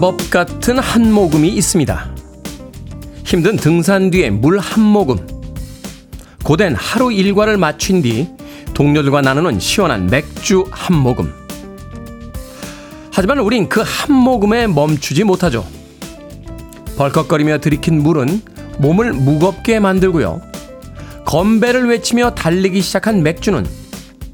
[0.00, 2.10] 마법 같은 한 모금이 있습니다.
[3.26, 5.18] 힘든 등산 뒤에 물 한 모금.
[6.42, 8.26] 고된 하루 일과를 마친 뒤
[8.72, 11.30] 동료들과 나누는 시원한 맥주 한 모금.
[13.12, 15.66] 하지만 우린 그 한 모금에 멈추지 못하죠.
[16.96, 18.40] 벌컥거리며 들이킨 물은
[18.78, 20.40] 몸을 무겁게 만들고요.
[21.26, 23.66] 건배를 외치며 달리기 시작한 맥주는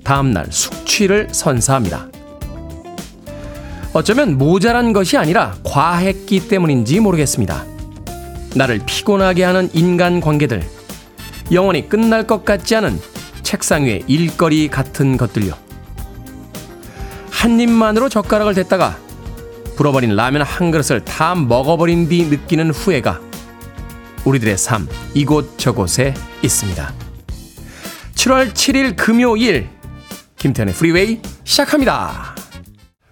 [0.05, 2.07] 다음날 숙취를 선사합니다.
[3.97, 7.65] 어쩌면 모자란 것이 아니라 과했기 때문인지 모르겠습니다.
[8.55, 10.63] 나를 피곤하게 하는 인간 관계들,
[11.51, 13.01] 영원히 끝날 것 같지 않은
[13.43, 15.55] 책상 위의 일거리 같은 것들요.
[17.31, 18.99] 한 입만으로 젓가락을 댔다가
[19.77, 23.19] 불어버린 라면 한 그릇을 다 먹어버린 뒤 느끼는 후회가
[24.27, 26.93] 우리들의 삶 이곳저곳에 있습니다.
[28.15, 29.71] 7월 7일 금요일
[30.37, 32.36] 김태훈의 프리웨이 시작합니다.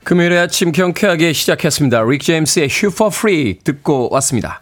[0.05, 2.03] 금요일에 아침 경쾌하게 시작했습니다.
[2.03, 4.61] 릭 제임스의 Super Freak 듣고 왔습니다.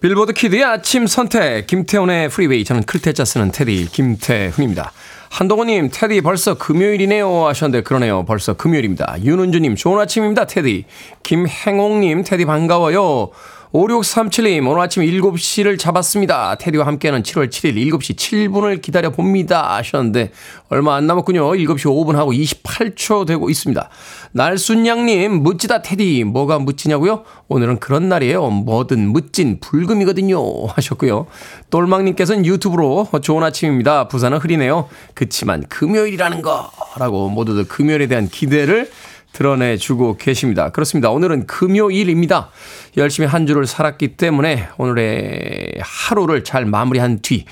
[0.00, 4.92] 빌보드 kid의 아침 선택 김태훈의 프리웨이 저는 클 태 자 쓰는 테디 김태훈입니다.
[5.30, 9.16] 한동호님 테디 벌써 금요일이네요 하셨는데 그러네요 벌써 금요일입니다.
[9.24, 10.84] 윤은주님 좋은 아침입니다 테디
[11.24, 13.30] 김행옥님 테디 반가워요
[13.76, 16.54] 5637님, 오늘 아침 7시를 잡았습니다.
[16.54, 19.76] 테디와 함께하는 7월 7일 7시 7분을 기다려 봅니다.
[19.76, 20.30] 하셨는데,
[20.70, 21.46] 얼마 안 남았군요.
[21.46, 23.90] 7시 5분 하고 28초 되고 있습니다.
[24.32, 26.24] 날순양님, 멋지다, 테디.
[26.24, 27.24] 뭐가 멋지냐고요?
[27.48, 28.48] 오늘은 그런 날이에요.
[28.48, 30.68] 뭐든 멋진 불금이거든요.
[30.68, 31.26] 하셨고요.
[31.68, 34.08] 똘망님께서는 유튜브로 좋은 아침입니다.
[34.08, 34.88] 부산은 흐리네요.
[35.12, 36.70] 그치만 금요일이라는 거.
[36.96, 38.90] 라고 모두들 금요일에 대한 기대를
[39.36, 40.70] 드러내주고 계십니다.
[40.70, 41.10] 그렇습니다.
[41.10, 42.48] 오늘은 금요일입니다.
[42.96, 47.44] 열심히 한 주를 살았기 때문에 오늘의 하루를 잘 마무리한 뒤,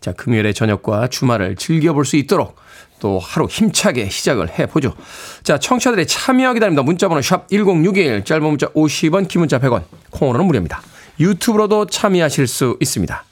[0.00, 2.56] 자, 금요일의 저녁과 주말을 즐겨볼 수 있도록
[2.98, 4.94] 또 하루 힘차게 시작을 해보죠.
[5.42, 6.82] 자, 청취자들의 참여 기다립니다.
[6.82, 10.82] 문자번호 샵 1061, 짧은 문자 50원, 긴 문자 100원, 콩으로는 무료입니다.
[11.18, 13.24] 유튜브로도 참여하실 수 있습니다.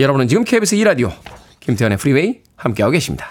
[0.00, 1.10] 여러분은 지금 KBS 2라디오,
[1.60, 3.30] 김태현의 프리웨이 함께하고 계십니다.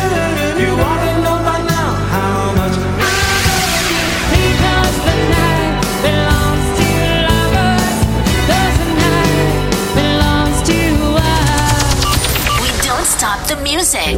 [13.71, 14.17] music.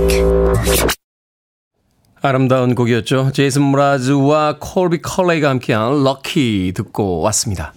[2.22, 3.32] 아름다운 곡이었죠.
[3.34, 7.74] 제이슨 무라즈와 콜비 컬레이가 함께한 럭키 듣고 왔습니다.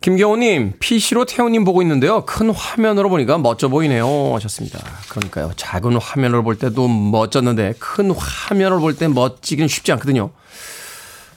[0.00, 2.24] 김경호님, PC로 태훈님 보고 있는데요.
[2.24, 4.34] 큰 화면으로 보니까 멋져 보이네요.
[4.34, 4.80] 하셨습니다.
[5.08, 5.52] 그러니까요.
[5.54, 10.30] 작은 화면으로 볼 때도 멋졌는데 큰 화면으로 볼때 멋지기는 쉽지 않거든요.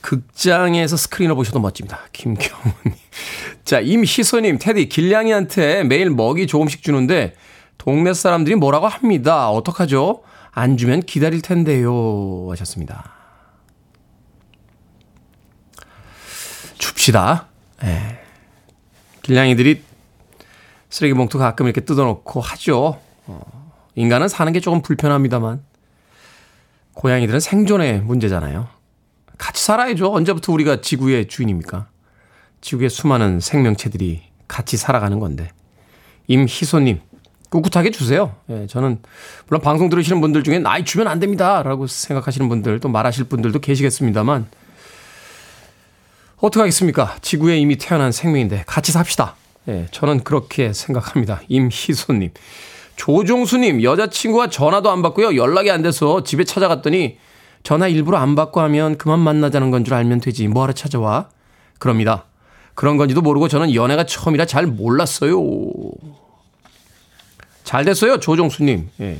[0.01, 1.99] 극장에서 스크린을 보셔도 멋집니다.
[2.13, 2.95] 김경호님.
[3.63, 7.35] 자, 임희소님, 테디, 길냥이한테 매일 먹이 조금씩 주는데
[7.81, 9.49] 동네 사람들이 뭐라고 합니다.
[9.49, 10.21] 어떡하죠?
[10.51, 12.45] 안 주면 기다릴 텐데요.
[12.51, 13.11] 하셨습니다.
[16.77, 17.47] 줍시다.
[17.83, 18.19] 예.
[19.23, 19.81] 길냥이들이
[20.91, 23.01] 쓰레기 봉투 가끔 이렇게 뜯어놓고 하죠.
[23.25, 25.63] 어, 인간은 사는 게 조금 불편합니다만,
[26.93, 28.67] 고양이들은 생존의 문제잖아요.
[29.39, 30.13] 같이 살아야죠.
[30.13, 31.87] 언제부터 우리가 지구의 주인입니까?
[32.61, 35.49] 지구의 수많은 생명체들이 같이 살아가는 건데.
[36.27, 37.01] 임희소님,
[37.51, 38.33] 꿋꿋하게 주세요.
[38.49, 38.99] 예, 저는,
[39.47, 41.61] 물론 방송 들으시는 분들 중에 나이 주면 안 됩니다.
[41.63, 44.47] 라고 생각하시는 분들, 또 말하실 분들도 계시겠습니다만,
[46.37, 47.17] 어떡하겠습니까?
[47.21, 49.35] 지구에 이미 태어난 생명인데 같이 삽시다.
[49.67, 51.41] 예, 저는 그렇게 생각합니다.
[51.49, 52.31] 임희소님.
[52.95, 55.35] 조종수님, 여자친구가 전화도 안 받고요.
[55.35, 57.17] 연락이 안 돼서 집에 찾아갔더니
[57.63, 60.47] 전화 일부러 안 받고 하면 그만 만나자는 건 줄 알면 되지.
[60.47, 61.29] 뭐하러 찾아와?
[61.79, 62.25] 그럽니다.
[62.75, 65.37] 그런 건지도 모르고 저는 연애가 처음이라 잘 몰랐어요.
[67.71, 68.89] 잘 됐어요, 조종수님.
[68.99, 69.19] 예.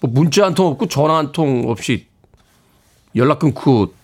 [0.00, 2.08] 뭐 문자 한 통 없고 전화 한 통 없이
[3.14, 3.94] 연락 끊고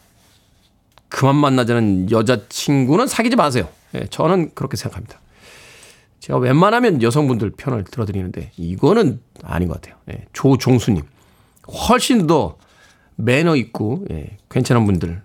[1.09, 3.69] 그만 만나자는 여자친구는 사귀지 마세요.
[3.97, 5.19] 예, 저는 그렇게 생각합니다.
[6.21, 9.99] 제가 웬만하면 여성분들 편을 들어드리는데 이거는 아닌 것 같아요.
[10.13, 11.03] 예, 조종수님
[11.89, 12.57] 훨씬 더
[13.17, 15.21] 매너 있고 예, 괜찮은 분들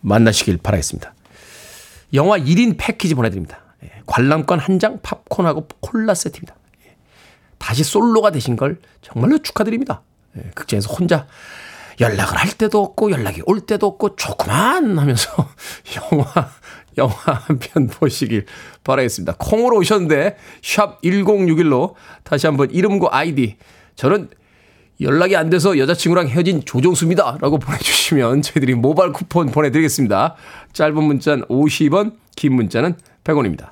[0.00, 1.14] 만나시길 바라겠습니다.
[2.14, 3.60] 영화 1인 패키지 보내드립니다.
[3.84, 6.54] 예, 관람권 한 장, 팝콘하고 콜라 세트입니다.
[6.86, 6.96] 예,
[7.58, 10.02] 다시 솔로가 되신 걸 정말로 축하드립니다.
[10.36, 11.26] 예, 극장에서 혼자
[12.00, 15.30] 연락을 할 때도 없고 연락이 올 때도 없고 조그만 하면서
[16.12, 16.50] 영화
[16.98, 18.46] 영화 한 편 보시길
[18.84, 19.34] 바라겠습니다.
[19.38, 21.94] 콩으로 오셨는데 샵 1061로
[22.24, 23.56] 다시 한번 이름과 아이디
[23.96, 24.28] 저는
[25.02, 27.38] 연락이 안 돼서 여자친구랑 헤어진 조종수입니다.
[27.40, 30.34] 라고 보내주시면 저희들이 모바일 쿠폰 보내드리겠습니다.
[30.72, 33.70] 짧은 문자는 50원, 긴 문자는 100원입니다.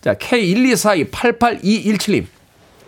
[0.00, 2.26] 자, K124288217님.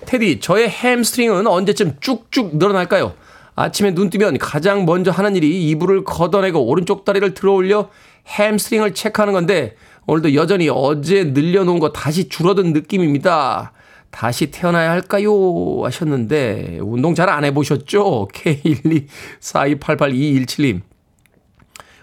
[0.07, 3.13] 테디, 저의 햄스트링은 언제쯤 쭉쭉 늘어날까요?
[3.55, 7.91] 아침에 눈 뜨면 가장 먼저 하는 일이 이불을 걷어내고 오른쪽 다리를 들어 올려
[8.27, 9.77] 햄스트링을 체크하는 건데
[10.07, 13.73] 오늘도 여전히 어제 늘려놓은 거 다시 줄어든 느낌입니다.
[14.11, 15.83] 다시 태어나야 할까요?
[15.85, 18.29] 하셨는데 운동 잘 안 해보셨죠?
[18.33, 20.81] K124288217님.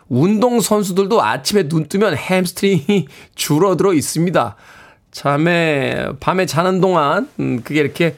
[0.10, 4.56] 운동 선수들도 아침에 눈 뜨면 햄스트링이 줄어들어 있습니다.
[5.12, 8.16] 잠에 밤에 자는 동안 음, 그게 이렇게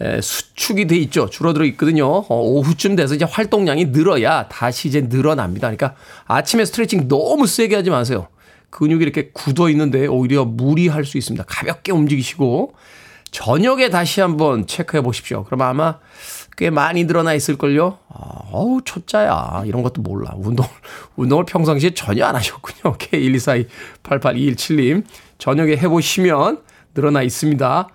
[0.00, 1.28] 에, 수축이 돼 있죠.
[1.28, 2.06] 줄어들어 있거든요.
[2.06, 5.68] 어, 오후쯤 돼서 이제 활동량이 늘어야 다시 이제 늘어납니다.
[5.68, 5.94] 그러니까
[6.26, 8.28] 아침에 스트레칭 너무 세게 하지 마세요.
[8.70, 11.44] 근육이 이렇게 굳어 있는데 오히려 무리할 수 있습니다.
[11.48, 12.74] 가볍게 움직이시고
[13.30, 15.44] 저녁에 다시 한번 체크해 보십시오.
[15.44, 15.98] 그럼 아마
[16.58, 17.98] 꽤 많이 늘어나 있을걸요?
[18.08, 19.62] 아, 어우, 초짜야.
[19.64, 20.32] 이런 것도 몰라.
[20.36, 20.66] 운동,
[21.14, 22.96] 운동을 평상시에 전혀 안 하셨군요.
[24.02, 25.04] K124288217님.
[25.38, 26.58] 저녁에 해보시면
[26.96, 27.88] 늘어나 있습니다.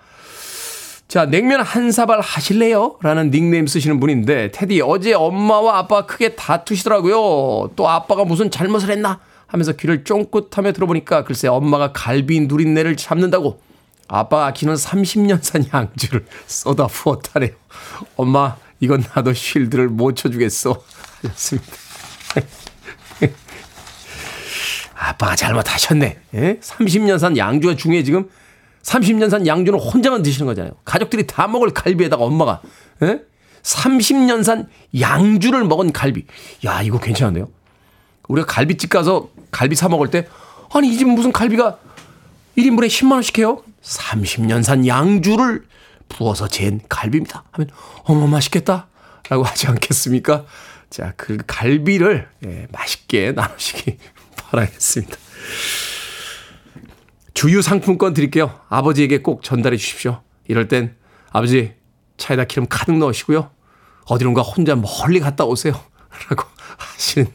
[1.08, 2.96] 자, 냉면 한 사발 하실래요?
[3.02, 7.72] 라는 닉네임 쓰시는 분인데, 테디, 어제 엄마와 아빠가 크게 다투시더라고요.
[7.76, 9.20] 또 아빠가 무슨 잘못을 했나?
[9.46, 13.60] 하면서 귀를 쫑긋하며 들어보니까, 글쎄, 엄마가 갈비 누린내를 잡는다고
[14.08, 17.50] 아빠가 아끼는 30년산 양주를 쏟아 부었다네요.
[18.16, 20.82] 엄마, 이건 나도 쉴드를 못 쳐주겠어.
[21.22, 21.72] 하셨습니다.
[24.94, 26.18] 아빠가 잘못하셨네.
[26.34, 26.58] 예?
[26.60, 28.28] 30년산 양주가 중요해 지금
[28.82, 30.74] 30년산 양주는 혼자만 드시는 거잖아요.
[30.84, 32.60] 가족들이 다 먹을 갈비에다가 엄마가
[33.02, 33.20] 예?
[33.62, 34.66] 30년산
[34.98, 36.26] 양주를 먹은 갈비.
[36.66, 37.48] 야, 이거 괜찮은데요?
[38.28, 40.28] 우리가 갈비집 가서 갈비 사 먹을 때
[40.72, 41.78] 아니, 이 집 무슨 갈비가
[42.58, 43.62] 1인분에 10만 원씩 해요?
[43.84, 45.64] 30년산 양주를
[46.08, 47.44] 부어서 잰 갈비입니다.
[47.52, 47.70] 하면
[48.04, 48.88] 어머 맛있겠다.
[49.28, 50.44] 라고 하지 않겠습니까?
[50.90, 53.98] 자, 그 갈비를 예, 맛있게 나누시기
[54.36, 55.16] 바라겠습니다.
[57.32, 58.60] 주유 상품권 드릴게요.
[58.68, 60.22] 아버지에게 꼭 전달해 주십시오.
[60.46, 60.94] 이럴 땐
[61.30, 61.74] 아버지
[62.16, 63.50] 차에다 기름 가득 넣으시고요.
[64.06, 65.74] 어디론가 혼자 멀리 갔다 오세요.
[66.30, 66.44] 라고
[66.78, 67.28] 하시는,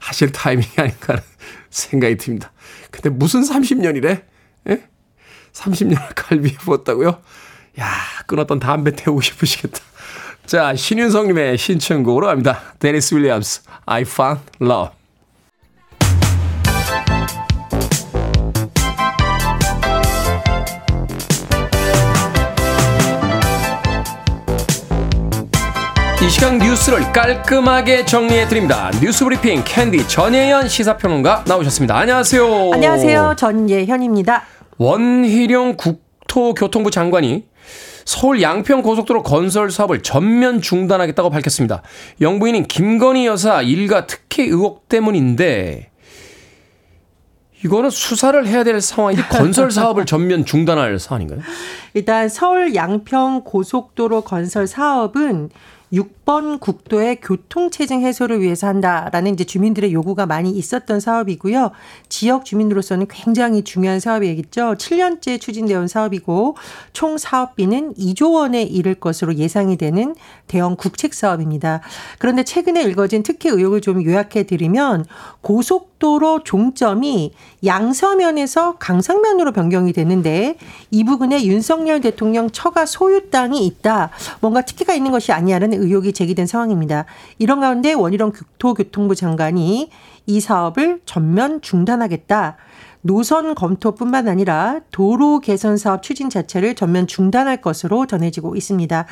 [0.00, 1.22] 하실 타이밍이 아닌가 하는
[1.70, 2.52] 생각이 듭니다.
[2.90, 4.24] 근데 무슨 30년이래?
[4.70, 4.88] 예?
[5.54, 7.18] 30년 갈비에 부었다고요?
[7.80, 7.90] 야,
[8.26, 9.80] 끊었던 담배 태우고 싶으시겠다.
[10.46, 12.60] 자, 신윤성님의 신청곡으로 갑니다.
[12.78, 14.90] 데니스 윌리엄스, I found love.
[26.22, 28.90] 이 시간 뉴스를 깔끔하게 정리해 드립니다.
[28.98, 31.94] 뉴스 브리핑 캔디 전예현 시사평론가 나오셨습니다.
[31.98, 32.70] 안녕하세요.
[32.72, 33.34] 안녕하세요.
[33.36, 34.42] 전예현입니다.
[34.78, 37.46] 원희룡 국토교통부 장관이
[38.04, 41.82] 서울 양평 고속도로 건설 사업을 전면 중단하겠다고 밝혔습니다.
[42.20, 45.90] 영부인인 김건희 여사 일가 특혜 의혹 때문인데
[47.64, 51.40] 이거는 수사를 해야 될 상황인데 건설 사업을 전면 중단할 사안인가요?
[51.94, 55.48] 일단 서울 양평 고속도로 건설 사업은
[55.92, 61.70] 6번 국도의 교통체증 해소를 위해서 한다라는 이제 주민들의 요구가 많이 있었던 사업이고요.
[62.08, 64.76] 지역 주민으로서는 굉장히 중요한 사업이겠죠.
[64.78, 66.56] 7년째 추진되어 온 사업이고
[66.94, 70.14] 총 사업비는 2조 원에 이를 것으로 예상이 되는
[70.46, 71.82] 대형 국책 사업입니다.
[72.18, 75.04] 그런데 최근에 일거진 특혜 의혹을 좀 요약해 드리면
[75.42, 77.32] 고속도로 종점이
[77.64, 80.56] 양서면에서 강상면으로 변경이 되는데
[80.90, 84.10] 이 부근에 윤석열 대통령 처가 소유 땅이 있다.
[84.40, 87.04] 뭔가 특혜가 있는 것이 아니냐는 의혹이 제기된 상황입니다.
[87.38, 89.90] 이런 가운데 원희룡 국토교통부 장관이
[90.26, 92.56] 이 사업을 전면 중단하겠다.
[93.06, 99.04] 노선 검토뿐만 아니라 도로 개선 사업 추진 자체를 전면 중단할 것으로 전해지고 있습니다.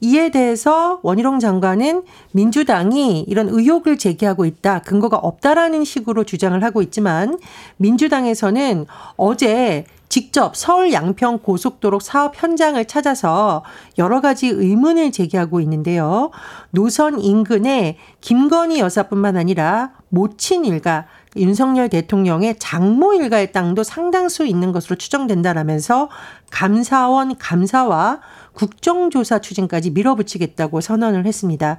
[0.00, 2.02] 이에 대해서 원희룡 장관은
[2.32, 4.80] 민주당이 이런 의혹을 제기하고 있다.
[4.80, 7.38] 근거가 없다라는 식으로 주장을 하고 있지만
[7.76, 8.86] 민주당에서는
[9.16, 13.64] 어제 직접 서울 양평 고속도로 사업 현장을 찾아서
[13.98, 16.30] 여러 가지 의문을 제기하고 있는데요.
[16.70, 24.96] 노선 인근에 김건희 여사뿐만 아니라 모친 일가 윤석열 대통령의 장모 일가의 땅도 상당수 있는 것으로
[24.96, 26.08] 추정된다라면서
[26.50, 28.20] 감사원 감사와
[28.58, 31.78] 국정조사 추진까지 밀어붙이겠다고 선언을 했습니다.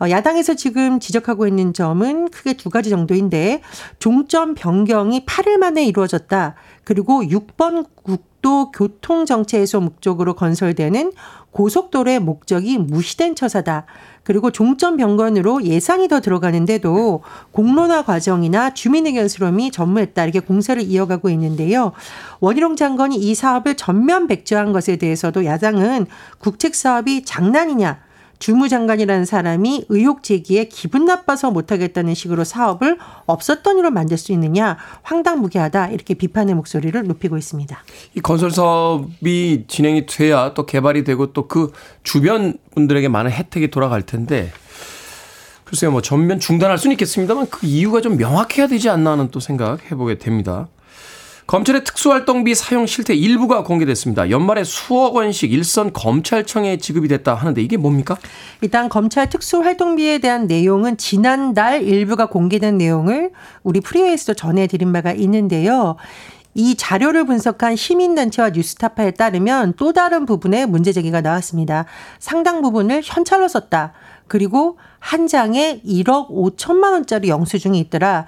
[0.00, 3.60] 어, 야당에서 지금 지적하고 있는 점은 크게 두 가지 정도인데
[3.98, 6.54] 종점 변경이 8일 만에 이루어졌다.
[6.84, 11.12] 그리고 6번 국 국도 교통 정체 해소 목적으로 건설되는
[11.54, 13.86] 고속도로의 목적이 무시된 처사다.
[14.24, 20.24] 그리고 종점 변경으로 예산이 더 들어가는데도 공론화 과정이나 주민 의견 수렴이 전무했다.
[20.24, 21.92] 이렇게 공사를 이어가고 있는데요.
[22.40, 26.06] 원희룡 장관이 이 사업을 전면 백지화한 것에 대해서도 야당은
[26.38, 28.03] 국책 사업이 장난이냐.
[28.44, 35.88] 주무장관이라는 사람이 의혹 제기에 기분 나빠서 못하겠다는 식으로 사업을 없었던 일로 만들 수 있느냐 황당무계하다
[35.88, 37.74] 이렇게 비판의 목소리를 높이고 있습니다.
[38.14, 41.70] 이 건설 사업이 진행이 돼야 또 개발이 되고 또 그
[42.02, 44.50] 주변 분들에게 많은 혜택이 돌아갈 텐데
[45.64, 49.90] 글쎄요 뭐 전면 중단할 수는 있겠습니다만 그 이유가 좀 명확해야 되지 않나 하는 또 생각
[49.90, 50.68] 해보게 됩니다.
[51.46, 54.30] 검찰의 특수활동비 사용 실태 일부가 공개됐습니다.
[54.30, 58.16] 연말에 수억 원씩 일선 검찰청에 지급이 됐다 하는데 이게 뭡니까?
[58.62, 63.30] 일단 검찰 특수활동비에 대한 내용은 지난달 일부가 공개된 내용을
[63.62, 65.96] 우리 프리웨이스도 전해드린 바가 있는데요.
[66.54, 71.84] 이 자료를 분석한 시민단체와 뉴스타파에 따르면 또 다른 부분에 문제 제기가 나왔습니다.
[72.20, 73.92] 상당 부분을 현찰로 썼다.
[74.28, 78.24] 그리고 한 장에 1억 5천만 원짜리 영수증이 있더라.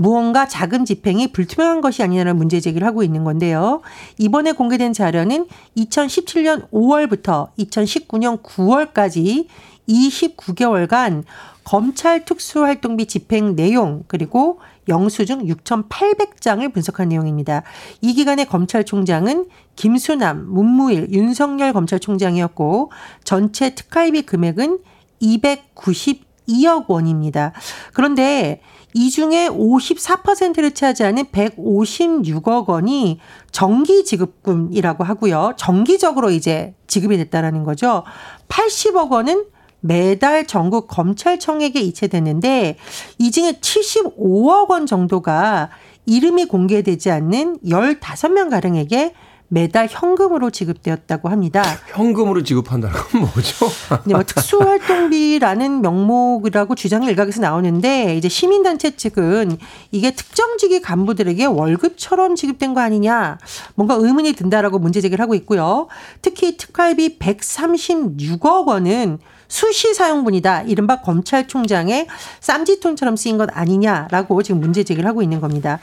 [0.00, 3.82] 무언가 자금 집행이 불투명한 것이 아니냐는 문제 제기를 하고 있는 건데요.
[4.16, 9.46] 이번에 공개된 자료는 2017년 5월부터 2019년 9월까지
[9.86, 11.24] 29개월간
[11.64, 17.62] 검찰 특수활동비 집행 내용 그리고 영수증 6,800장을 분석한 내용입니다.
[18.00, 22.90] 이 기간에 검찰총장은 김수남, 문무일, 윤석열 검찰총장이었고
[23.22, 24.78] 전체 특활비 금액은
[25.20, 27.52] 292억 원입니다.
[27.92, 28.62] 그런데
[28.94, 33.20] 이 중에 54%를 차지하는 156억 원이
[33.52, 35.54] 정기 지급금이라고 하고요.
[35.56, 38.04] 정기적으로 이제 지급이 됐다라는 거죠.
[38.48, 39.44] 80억 원은
[39.80, 42.76] 매달 전국 검찰청에게 이체됐는데
[43.18, 45.70] 이 중에 75억 원 정도가
[46.06, 49.14] 이름이 공개되지 않는 15명 가량에게
[49.52, 51.64] 매달 현금으로 지급되었다고 합니다.
[51.88, 53.66] 현금으로 지급한다는 건 뭐죠?
[54.06, 59.58] 네, 뭐 특수활동비라는 명목이라고 주장이 일각에서 나오는데 이제 시민단체 측은
[59.90, 63.38] 이게 특정직위 간부들에게 월급처럼 지급된 거 아니냐
[63.74, 65.88] 뭔가 의문이 든다라고 문제 제기를 하고 있고요.
[66.22, 69.18] 특히 특활비 136억 원은
[69.50, 70.62] 수시 사용분이다.
[70.62, 72.06] 이른바 검찰총장의
[72.40, 75.80] 쌈지톤처럼 쓰인 것 아니냐라고 지금 문제 제기를 하고 있는 겁니다.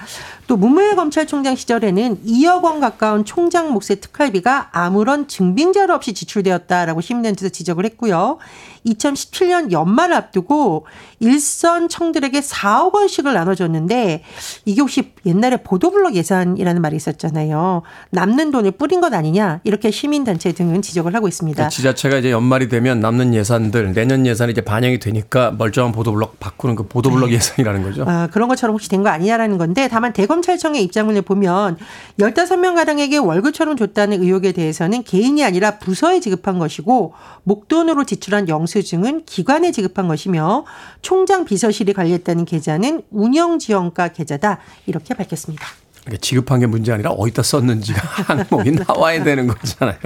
[0.48, 7.02] 또 문무일 검찰총장 시절에는 2억 원 가까운 총장 몫의 특활비가 아무런 증빙 자료 없이 지출되었다라고
[7.02, 8.38] 시민단체에서 지적을 했고요.
[8.86, 10.86] 2017년 연말을 앞두고
[11.20, 14.24] 일선 청들에게 4억 원씩을 나눠줬는데
[14.64, 17.82] 이게 혹시 옛날에 보도블록 예산이라는 말이 있었잖아요.
[18.12, 21.68] 남는 돈을 뿌린 것 아니냐 이렇게 시민단체 등은 지적을 하고 있습니다.
[21.68, 26.76] 지자체가 이제 연말이 되면 남는 예산 들 내년 예산이 이제 반영이 되니까 멀쩡한 보도블록 바꾸는
[26.76, 28.06] 그 보도블록 예산이라는 거죠.
[28.08, 31.78] 아, 그런 것처럼 혹시 된 거 아니냐라는 건데 다만 대검찰청의 입장문을 보면
[32.20, 39.72] 15명 가량에게 월급처럼 줬다는 의혹에 대해서는 개인이 아니라 부서에 지급한 것이고 목돈으로 지출한 영수증은 기관에
[39.72, 40.66] 지급한 것이며
[41.02, 45.66] 총장 비서실이 관리했다는 계좌는 운영지원과 계좌다 이렇게 밝혔습니다.
[46.08, 48.02] 이게 지급한 게 문제 아니라 어디다 썼는지가
[48.48, 49.98] 항목이 나와야 되는 거잖아요.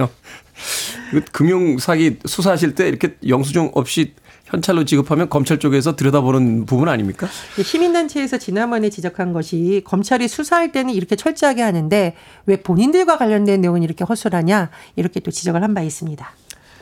[1.12, 4.14] 이거 금융 사기 수사하실 때 이렇게 영수증 없이
[4.44, 7.26] 현찰로 지급하면 검찰 쪽에서 들여다보는 부분 아닙니까?
[7.62, 12.14] 시민단체에서 지난번에 지적한 것이 검찰이 수사할 때는 이렇게 철저하게 하는데
[12.46, 16.30] 왜 본인들과 관련된 내용은 이렇게 허술하냐 이렇게 또 지적을 한 바 있습니다.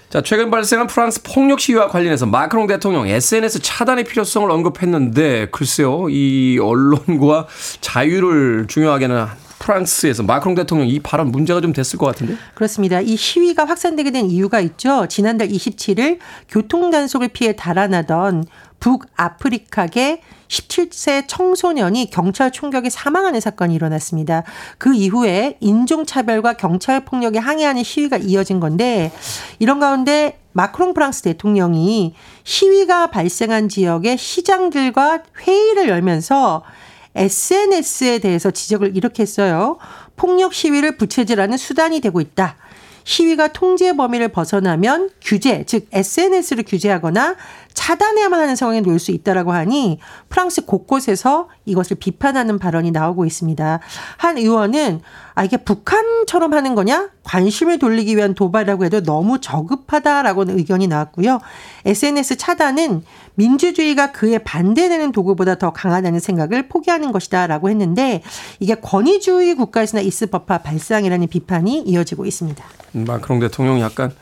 [0.08, 6.58] 자, 최근 발생한 프랑스 폭력 시위와 관련해서 마크롱 대통령 SNS 차단의 필요성을 언급했는데 글쎄요, 이
[6.60, 7.46] 언론과
[7.80, 9.26] 자유를 중요하게는
[9.60, 12.34] 프랑스에서 마크롱 대통령 이 발언 문제가 좀 됐을 것 같은데?
[12.54, 13.00] 그렇습니다.
[13.00, 15.06] 이 시위가 확산되게 된 이유가 있죠.
[15.06, 18.44] 지난달 27일 교통 단속을 피해 달아나던
[18.80, 24.42] 북아프리카계 17세 청소년이 경찰 총격에 사망하는 사건이 일어났습니다.
[24.78, 29.12] 그 이후에 인종차별과 경찰 폭력에 항의하는 시위가 이어진 건데
[29.58, 36.62] 이런 가운데 마크롱 프랑스 대통령이 시위가 발생한 지역의 시장들과 회의를 열면서
[37.14, 39.78] SNS에 대해서 지적을 이렇게 했어요.
[40.16, 42.56] 폭력 시위를 부채질하는 수단이 되고 있다.
[43.04, 47.36] 시위가 통제 범위를 벗어나면 규제, 즉 SNS를 규제하거나
[47.80, 53.80] 차단해야만 하는 상황에 놓일 수 있다라고 하니 프랑스 곳곳에서 이것을 비판하는 발언이 나오고 있습니다.
[54.18, 55.00] 한 의원은
[55.34, 57.08] 아 이게 북한처럼 하는 거냐?
[57.24, 61.40] 관심을 돌리기 위한 도발이라고 해도 너무 저급하다라고 는 의견이 나왔고요.
[61.86, 63.02] SNS 차단은
[63.36, 68.22] 민주주의가 그에 반대되는 도구보다 더 강하다는 생각을 포기하는 것이다라고 했는데
[68.58, 72.62] 이게 권위주의 국가에서나 있을 법한 발상이라는 비판이 이어지고 있습니다.
[72.92, 74.12] 마크롱 대통령 약간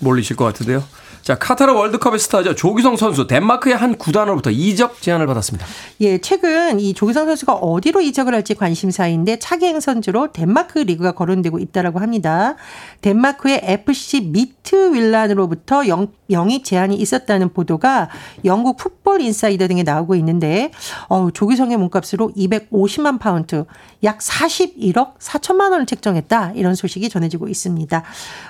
[0.00, 0.84] 몰리실 것 같은데요.
[1.22, 2.54] 자, 카타르 월드컵의 스타죠.
[2.54, 5.66] 조규성 선수 덴마크의 한 구단으로부터 이적 제안을 받았습니다.
[6.00, 11.98] 예, 최근 이 조규성 선수가 어디로 이적을 할지 관심사인데 차기 행선지로 덴마크 리그가 거론되고 있다라고
[11.98, 12.56] 합니다.
[13.02, 18.08] 덴마크의 FC 미트윌란으로부터 영, 영입 제안이 있었다는 보도가
[18.44, 20.70] 영국 풋볼 인사이더 등에 나오고 있는데
[21.08, 23.64] 어, 조규성의 몸값으로 250만 파운드,
[24.04, 26.52] 약 41억 4천만 원을 책정했다.
[26.54, 28.02] 이런 소식이 전해지고 있습니다.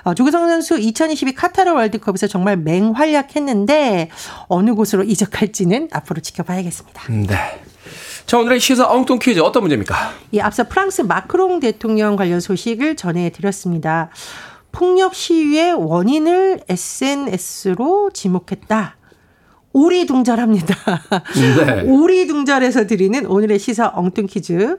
[0.03, 4.09] 어, 조기성 선수 2022 카타르 월드컵에서 정말 맹활약했는데
[4.47, 7.03] 어느 곳으로 이적할지는 앞으로 지켜봐야겠습니다.
[7.09, 7.61] 네.
[8.25, 10.13] 자, 오늘의 시사 엉뚱 퀴즈 어떤 문제입니까?
[10.33, 14.09] 예, 앞서 프랑스 마크롱 대통령 관련 소식을 전해드렸습니다.
[14.71, 18.95] 폭력 시위의 원인을 SNS로 지목했다.
[19.73, 20.75] 오리둥절합니다.
[21.65, 21.81] 네.
[21.91, 24.77] 오리둥절에서 드리는 오늘의 시사 엉뚱 퀴즈.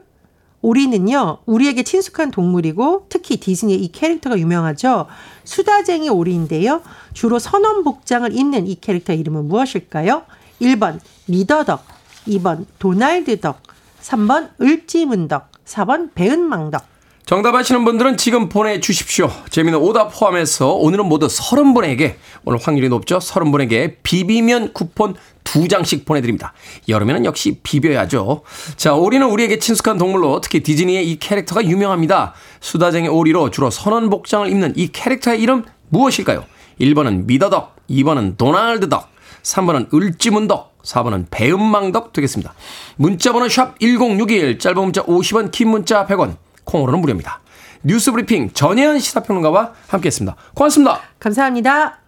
[0.63, 5.07] 오리는요, 우리에게 친숙한 동물이고 특히 디즈니의 이 캐릭터가 유명하죠.
[5.45, 6.83] 수다쟁이 오리인데요.
[7.13, 10.23] 주로 선원 복장을 입는 이 캐릭터 이름은 무엇일까요?
[10.61, 11.85] 1번 리더덕,
[12.29, 13.61] 2번 도날드덕,
[14.01, 16.92] 3번 을지문덕, 4번 배은망덕.
[17.25, 19.31] 정답 아시는 분들은 지금 보내주십시오.
[19.49, 23.19] 재미는 오답 포함해서 오늘은 모두 30분에게, 오늘 확률이 높죠?
[23.19, 25.15] 30분에게 비비면 쿠폰
[25.45, 26.53] 두 장씩 보내드립니다.
[26.89, 28.43] 여름에는 역시 비벼야죠.
[28.77, 32.35] 자, 오리는 우리에게 친숙한 동물로 특히 디즈니의 이 캐릭터가 유명합니다.
[32.61, 36.45] 수다쟁이 오리로 주로 선원 복장을 입는 이 캐릭터의 이름 무엇일까요?
[36.81, 39.09] 1번은 미더덕, 2번은 도날드덕,
[39.45, 42.53] 3번은 을지문덕, 4번은 배은망덕 되겠습니다.
[42.97, 47.41] 문자번호 샵 1061, 짧은 문자 50원, 긴 문자 100원, 콩으로는 무료입니다.
[47.83, 50.37] 뉴스 브리핑 전혜연 시사평론가와 함께했습니다.
[50.55, 51.01] 고맙습니다.
[51.19, 51.99] 감사합니다.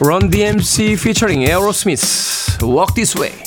[0.00, 2.04] Run DMC featuring Aerosmith,
[2.62, 3.45] Walk This Way.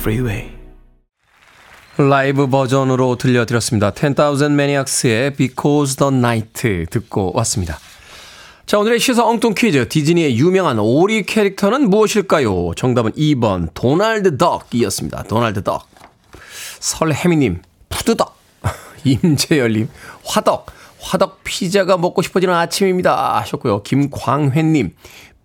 [0.00, 0.50] Freeway.
[1.98, 3.90] 라이브 버전으로 들려드렸습니다.
[3.90, 7.78] 10,000 Maniacs의 Because the Night 듣고 왔습니다.
[8.64, 9.88] 자, 오늘의 시사 엉뚱 퀴즈.
[9.88, 12.72] 디즈니의 유명한 오리 캐릭터는 무엇일까요?
[12.76, 15.24] 정답은 2번 도날드 덕이었습니다.
[15.24, 15.86] 도날드 덕.
[16.78, 17.60] 설혜미님,
[17.90, 18.38] 푸드덕.
[19.04, 19.90] 임재열님,
[20.24, 20.66] 화덕.
[20.98, 23.38] 화덕 피자가 먹고 싶어지는 아침입니다.
[23.40, 23.82] 하셨고요.
[23.82, 24.94] 김광회님,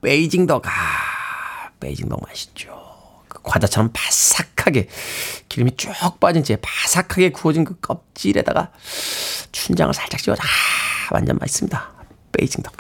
[0.02, 0.66] 베이징 덕.
[0.66, 0.72] 아,
[1.82, 2.75] 베이징 덕 맛있죠.
[3.46, 4.90] 그 과자처럼 바삭하게
[5.48, 8.72] 기름이 쭉 빠진 채 바삭하게 구워진 그 껍질에다가
[9.52, 11.92] 춘장을 살짝 찍어서 아, 완전 맛있습니다.
[12.32, 12.74] 베이징 덕.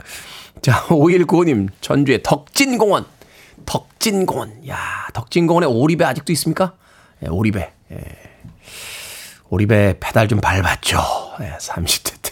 [0.61, 3.05] 자, 5195님, 전주의 덕진공원.
[3.65, 4.67] 덕진공원.
[4.67, 6.73] 야, 덕진공원에 오리배 아직도 있습니까?
[7.23, 7.71] 예, 오리배.
[7.91, 8.01] 예.
[9.49, 10.99] 오리배 페달 좀 밟았죠.
[11.41, 12.31] 예, 30대 때,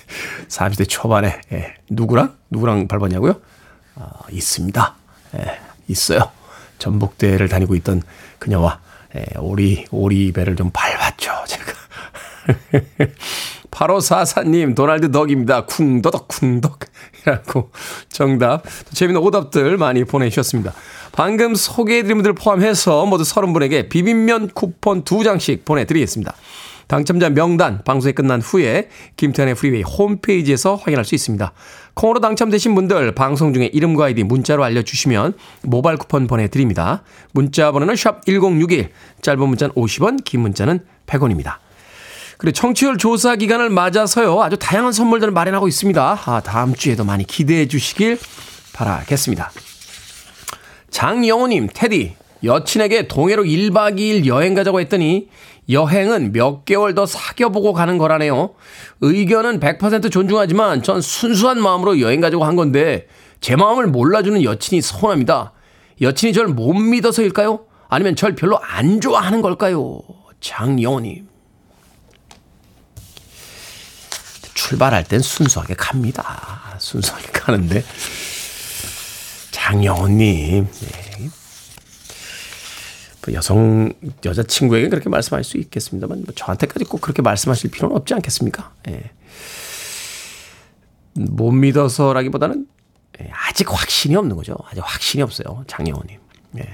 [0.49, 1.39] 30대 초반에.
[1.51, 1.75] 예.
[1.89, 2.35] 누구랑?
[2.49, 3.39] 누구랑 밟았냐고요?
[3.95, 4.95] 아, 있습니다.
[5.37, 6.31] 예, 있어요.
[6.83, 8.01] 전북대를 다니고 있던
[8.39, 8.79] 그녀와
[9.15, 11.31] 예, 오리, 오리배를 좀 밟았죠.
[11.47, 11.73] 제가.
[13.71, 15.65] 8544님, 도날드 덕입니다.
[15.65, 16.79] 쿵더덕, 쿵덕.
[17.21, 17.71] 이라고
[18.09, 18.63] 정답.
[18.63, 20.73] 또 재미있는 오답들 많이 보내주셨습니다.
[21.11, 26.35] 방금 소개해드린 분들 포함해서 모두 30분에게 비빔면 쿠폰 두 장씩 보내드리겠습니다.
[26.87, 31.51] 당첨자 명단 방송이 끝난 후에 김태훈의 프리웨이 홈페이지에서 확인할 수 있습니다.
[31.93, 37.03] 콩으로 당첨되신 분들 방송 중에 이름과 아이디 문자로 알려주시면 모바일 쿠폰 보내드립니다.
[37.33, 38.89] 문자 번호는 샵 1061,
[39.21, 41.57] 짧은 문자는 50원, 긴 문자는 100원입니다.
[42.37, 44.41] 그리고 청취율 조사 기간을 맞아서요.
[44.41, 46.19] 아주 다양한 선물들을 마련하고 있습니다.
[46.25, 48.19] 아, 다음 주에도 많이 기대해 주시길
[48.73, 49.51] 바라겠습니다.
[50.89, 55.29] 장영호님, 테디, 여친에게 동해로 1박 2일 여행 가자고 했더니
[55.69, 58.53] 여행은 몇 개월 더 사겨보고 가는 거라네요.
[59.01, 63.07] 의견은 100% 존중하지만 전 순수한 마음으로 여행 가자고 한 건데
[63.39, 65.53] 제 마음을 몰라주는 여친이 서운합니다.
[66.01, 67.65] 여친이 절 못 믿어서일까요?
[67.87, 70.01] 아니면 절 별로 안 좋아하는 걸까요?
[70.41, 71.27] 장영호님.
[74.53, 76.75] 출발할 땐 순수하게 갑니다.
[76.79, 77.83] 순수하게 가는데
[79.51, 81.02] 장영호님 예.
[83.25, 83.93] 뭐 여성
[84.25, 88.73] 여자 친구에게 그렇게 말씀할 수 있겠습니다만 뭐 저한테까지 꼭 그렇게 말씀하실 필요는 없지 않겠습니까?
[88.89, 89.11] 예.
[91.13, 92.67] 못 믿어서라기보다는
[93.21, 94.55] 예, 아직 확신이 없는 거죠.
[94.69, 96.17] 아직 확신이 없어요, 장영호님.
[96.57, 96.69] 예.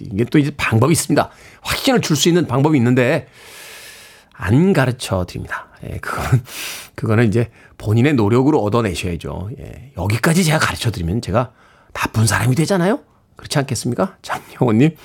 [0.00, 1.30] 이게 또 이제 방법이 있습니다.
[1.62, 3.28] 확신을 줄 수 있는 방법이 있는데
[4.32, 5.68] 안 가르쳐 드립니다.
[5.84, 6.42] 예, 그거는,
[6.96, 9.50] 그거는 이제 본인의 노력으로 얻어내셔야죠.
[9.60, 11.52] 예, 여기까지 제가 가르쳐 드리면 제가
[11.92, 13.00] 나쁜 사람이 되잖아요?
[13.36, 14.16] 그렇지 않겠습니까?
[14.22, 14.96] 장영호님.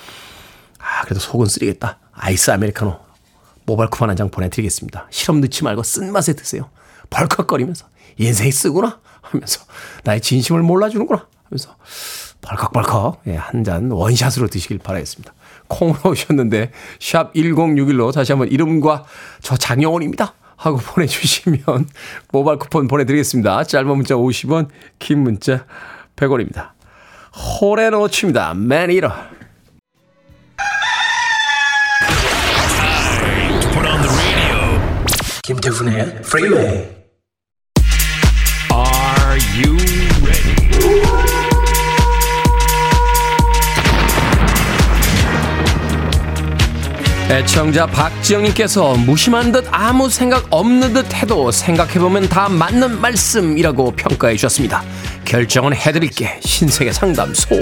[0.82, 1.98] 아, 그래도 속은 쓰리겠다.
[2.12, 2.98] 아이스 아메리카노
[3.66, 5.06] 모바일 쿠폰 한 장 보내드리겠습니다.
[5.10, 6.70] 실험 넣지 말고 쓴맛에 드세요.
[7.10, 7.86] 벌컥거리면서
[8.18, 9.62] 인생이 쓰구나 하면서
[10.04, 11.76] 나의 진심을 몰라주는구나 하면서
[12.42, 15.32] 벌컥벌컥 예, 한 잔 원샷으로 드시길 바라겠습니다.
[15.68, 19.04] 콩으로 오셨는데 샵 1061로 다시 한번 이름과
[19.42, 20.34] 저 장영원입니다.
[20.56, 21.88] 하고 보내주시면
[22.32, 23.64] 모바일 쿠폰 보내드리겠습니다.
[23.64, 25.64] 짧은 문자 50원, 긴 문자
[26.16, 26.70] 100원입니다.
[27.60, 28.54] 호레노치입니다.
[28.54, 29.12] 매니러.
[35.50, 36.88] 김태훈의 Freeway.
[38.70, 39.76] Are you
[40.22, 40.54] ready?
[47.30, 54.84] 애청자 박지영님께서 무심한 듯 아무 생각 없는 듯 해도 생각해보면 다 맞는 말씀이라고 평가해 주셨습니다.
[55.24, 57.56] 결정은 해드릴게 신세계 상담소.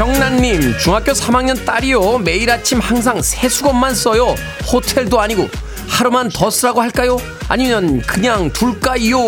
[0.00, 4.34] 경란님 중학교 3학년 딸이요 매일 아침 항상 세수건만 써요
[4.72, 5.46] 호텔도 아니고
[5.88, 9.18] 하루만 더 쓰라고 할까요 아니면 그냥 둘까요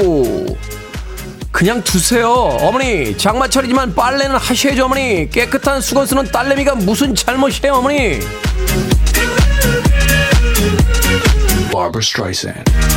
[1.50, 2.32] 그냥 두세요.
[2.32, 5.28] 어머니, 장마철이지만 빨래는 하셔야죠, 어머니.
[5.28, 8.20] 깨끗한 수건 쓰는 딸내미가 무슨 잘못이에요, 어머니.
[11.70, 12.91] Barbara Streisand.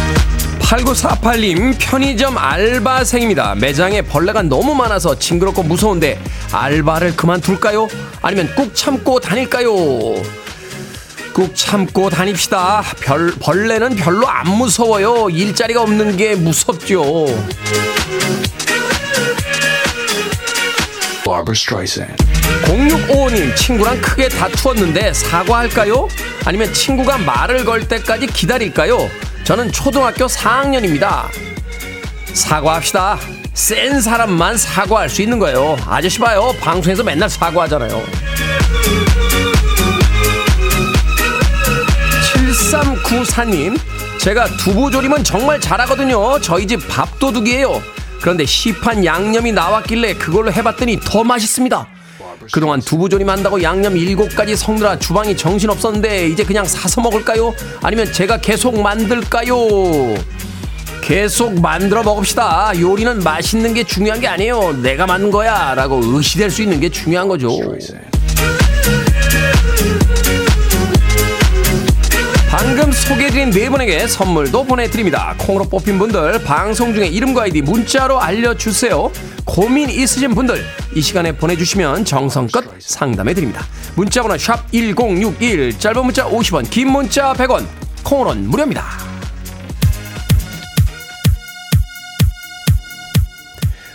[0.65, 3.53] 8948님, 편의점 알바생입니다.
[3.55, 6.19] 매장에 벌레가 너무 많아서 징그럽고 무서운데,
[6.51, 7.87] 알바를 그만둘까요?
[8.23, 9.69] 아니면 꾹 참고 다닐까요?
[11.33, 12.81] 꾹 참고 다닙시다.
[13.01, 15.29] 별, 벌레는 별로 안 무서워요.
[15.29, 17.27] 일자리가 없는 게 무섭죠.
[21.25, 22.15] Barbara Streisand.
[22.65, 26.07] 0655님 친구랑 크게 다투었는데 사과할까요?
[26.45, 29.09] 아니면 친구가 말을 걸 때까지 기다릴까요?
[29.43, 31.27] 저는 초등학교 4학년입니다.
[32.33, 33.17] 사과합시다.
[33.53, 35.77] 센 사람만 사과할 수 있는 거예요.
[35.87, 36.53] 아저씨 봐요.
[36.61, 38.03] 방송에서 맨날 사과하잖아요.
[42.71, 43.79] 7394님,
[44.19, 46.39] 제가 두부조림은 정말 잘하거든요.
[46.41, 47.81] 저희 집 밥도둑이에요.
[48.25, 51.87] 그런데 시판 양념이 나왔길래 그걸로 해봤더니 더 맛있습니다.
[52.51, 57.53] 그동안 두부조림 한다고 양념 7가지 성느라 주방이 정신없었는데 이제 그냥 사서 먹을까요?
[57.83, 59.55] 아니면 제가 계속 만들까요?
[61.03, 62.79] 계속 만들어 먹읍시다.
[62.81, 64.81] 요리는 맛있는 게 중요한 게 아니에요.
[64.81, 65.75] 내가 만든 거야.
[65.75, 67.49] 라고 의시될 수 있는 게 중요한 거죠.
[72.57, 75.35] 방금 소개해드린 네 분에게 선물도 보내드립니다.
[75.39, 79.11] 콩으로 뽑힌 분들 방송 중에 이름과 아이디 문자로 알려주세요.
[79.43, 80.63] 고민 있으신 분들
[80.95, 83.65] 이 시간에 보내주시면 정성껏 상담해드립니다.
[83.97, 87.65] 문자번호 샵 1061 짧은 문자 50원 긴 문자 100원
[88.05, 88.85] 콩으로는 무료입니다.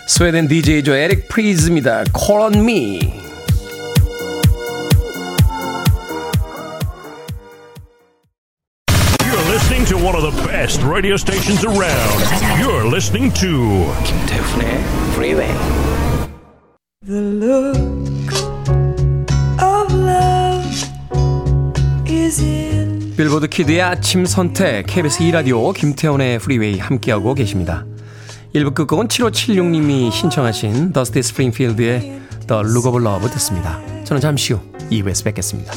[0.05, 2.03] 스웨덴 DJ죠 에릭 프리즈입니다.
[2.15, 3.30] Call on me.
[10.61, 12.21] Best radio stations around.
[12.61, 14.77] You're listening to 김태훈의
[15.13, 15.51] Freeway.
[17.03, 17.77] The look
[19.59, 20.69] of love
[22.07, 27.83] is in 빌보드 키드의 아침 선택 KBS 2 라디오 김태훈의 프리웨이 함께하고 계십니다.
[28.53, 32.01] 1부 끝곡은 7576님이 신청하신 더스티 스프링필드의
[32.47, 33.81] The Look of Love 듣습니다.
[34.03, 34.59] 저는 잠시 후
[34.91, 35.73] 2부에서 뵙겠습니다.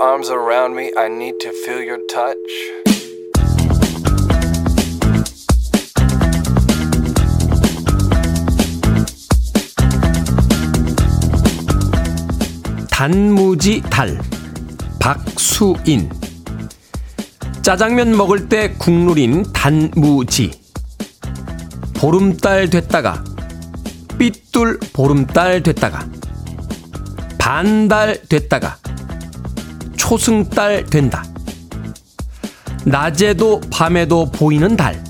[0.00, 0.90] Arms around me.
[0.96, 2.36] I need to feel your touch.
[12.90, 14.18] 단무지 달
[14.98, 16.10] 박수인
[17.62, 20.50] 짜장면 먹을 때 국룰인 단무지
[21.94, 23.24] 보름달 됐다가
[24.18, 26.06] 삐뚤 보름달 됐다가
[27.38, 28.79] 반달 됐다가
[30.10, 31.22] 초승달 된다
[32.84, 35.00] 낮에도 밤에도 보이는 달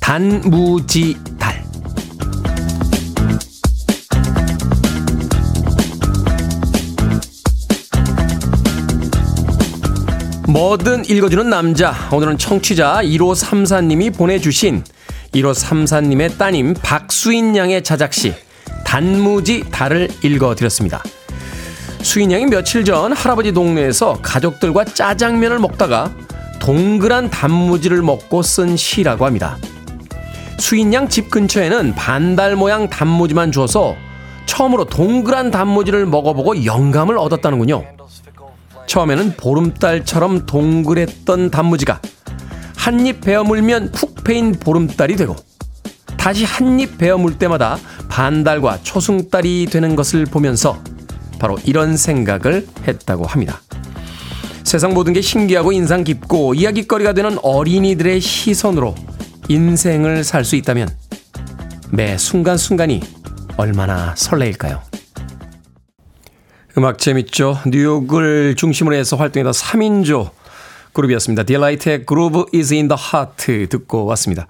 [0.00, 1.62] 단무지 달
[10.48, 11.94] 뭐든 읽어주는 남자.
[12.10, 14.84] 오늘은 청취자 1534님이 보내주신
[15.34, 18.32] 1534님의 따님 박수인 양의 자작시
[18.86, 21.02] 단무지 달을 읽어드렸습니다.
[22.02, 26.12] 수인 양이 며칠 전 할아버지 동네에서 가족들과 짜장면을 먹다가
[26.60, 29.56] 동그란 단무지를 먹고 쓴 시라고 합니다.
[30.58, 33.96] 수인양 집 근처에는 반달 모양 단무지만 주어서
[34.46, 37.84] 처음으로 동그란 단무지를 먹어보고 영감을 얻었다는군요.
[38.86, 42.00] 처음에는 보름달처럼 동그랬던 단무지가
[42.76, 45.36] 한 입 베어 물면 푹 패인 보름달이 되고
[46.16, 50.78] 다시 한 입 베어 물 때마다 반달과 초승달이 되는 것을 보면서
[51.42, 53.60] 바로 이런 생각을 했다고 합니다.
[54.62, 58.94] 세상 모든 게 신기하고 인상 깊고 이야기거리가 되는 어린이들의 시선으로
[59.48, 60.88] 인생을 살 수 있다면
[61.90, 63.00] 매 순간순간이
[63.56, 64.82] 얼마나 설레일까요?
[66.78, 67.58] 음악 재밌죠?
[67.66, 70.30] 뉴욕을 중심으로 해서 활동했던 3인조
[70.92, 71.42] 그룹이었습니다.
[71.42, 74.46] 딜라이트의 Groove is in the Heart 듣고 왔습니다.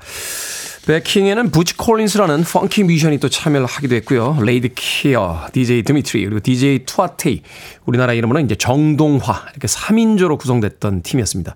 [0.86, 4.38] 백킹에는 부치 콜린스라는 펑키 뮤지션이 또 참여를 하기도 했고요.
[4.42, 7.42] 레이디 키어, DJ 드미트리, 그리고 DJ 토와 테이,
[7.86, 11.54] 우리나라 이름으로는 이제 정동화, 이렇게 3인조로 구성됐던 팀이었습니다.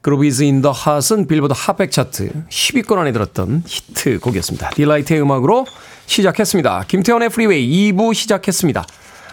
[0.00, 4.70] Groove Is in the Heart는 빌보드 핫백 차트 10위권 안에 들었던 히트곡이었습니다.
[4.70, 5.66] 디라이트의 음악으로
[6.06, 6.84] 시작했습니다.
[6.88, 8.84] 김태훈의 프리웨이 2부 시작했습니다.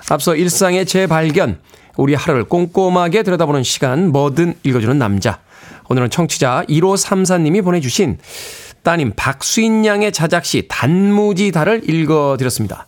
[0.10, 1.60] 앞서 일상의 재발견,
[1.98, 5.40] 우리 하루를 꼼꼼하게 들여다보는 시간, 뭐든 읽어주는 남자.
[5.88, 8.18] 오늘은 청취자 1534님이 보내주신
[8.86, 12.86] 따님 박수인 양의 자작시 단무지다를 읽어드렸습니다.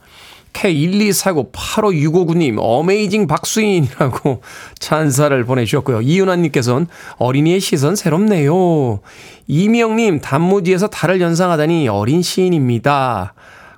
[0.54, 4.42] K124985659님, 어메이징 박수인이라고
[4.80, 6.02] 찬사를 보내주셨고요.
[6.02, 9.00] 이윤아님께서는 어린이의 시선 새롭네요.
[9.48, 13.34] 이미영님, 단무지에서 달을 연상하다니 어린 시인입니다.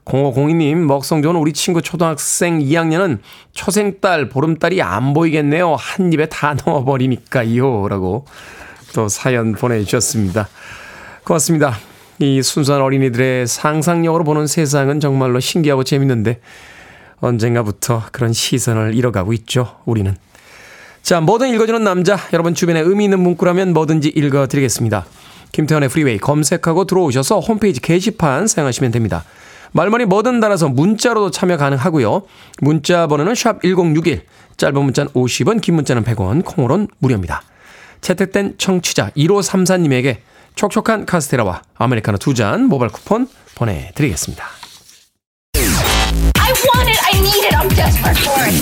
[0.06, 3.20] 0502님, 먹성 좋은 우리 친구 초등학생 2학년은
[3.54, 5.76] 초생딸, 보름달이 안 보이겠네요.
[5.76, 7.88] 한 입에 다 넣어버리니까요.
[7.88, 8.26] 라고
[8.94, 10.50] 또 사연 보내주셨습니다.
[11.24, 11.78] 고맙습니다.
[12.20, 16.42] 이 순수한 어린이들의 상상력으로 보는 세상은 정말로 신기하고 재밌는데
[17.22, 19.78] 언젠가부터 그런 시선을 잃어가고 있죠.
[19.86, 20.16] 우리는.
[21.02, 22.18] 자, 뭐든 읽어주는 남자.
[22.34, 25.06] 여러분 주변에 의미 있는 문구라면 뭐든지 읽어드리겠습니다.
[25.54, 29.24] 김태현의 프리웨이 검색하고 들어오셔서 홈페이지 게시판 사용하시면 됩니다.
[29.72, 32.24] 말머리 뭐든 달아서 문자로도 참여 가능하고요.
[32.62, 34.24] 문자 번호는 샵 1061,
[34.58, 37.44] 짧은 문자는 50원, 긴 문자는 100원, 콩으로는 무료입니다.
[38.02, 40.18] 채택된 청취자 1534님에게
[40.60, 44.44] 촉촉한 카스테라와 아메리카노 두 잔 모바일 쿠폰 보내드리겠습니다.
[45.56, 47.00] I want it.
[47.06, 47.56] I need it.
[47.56, 48.56] I'm desperate for it.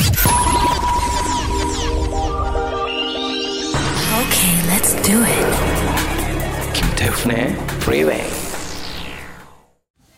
[4.21, 5.47] Okay, let's do it.
[6.73, 8.23] 김태훈의 Freeway.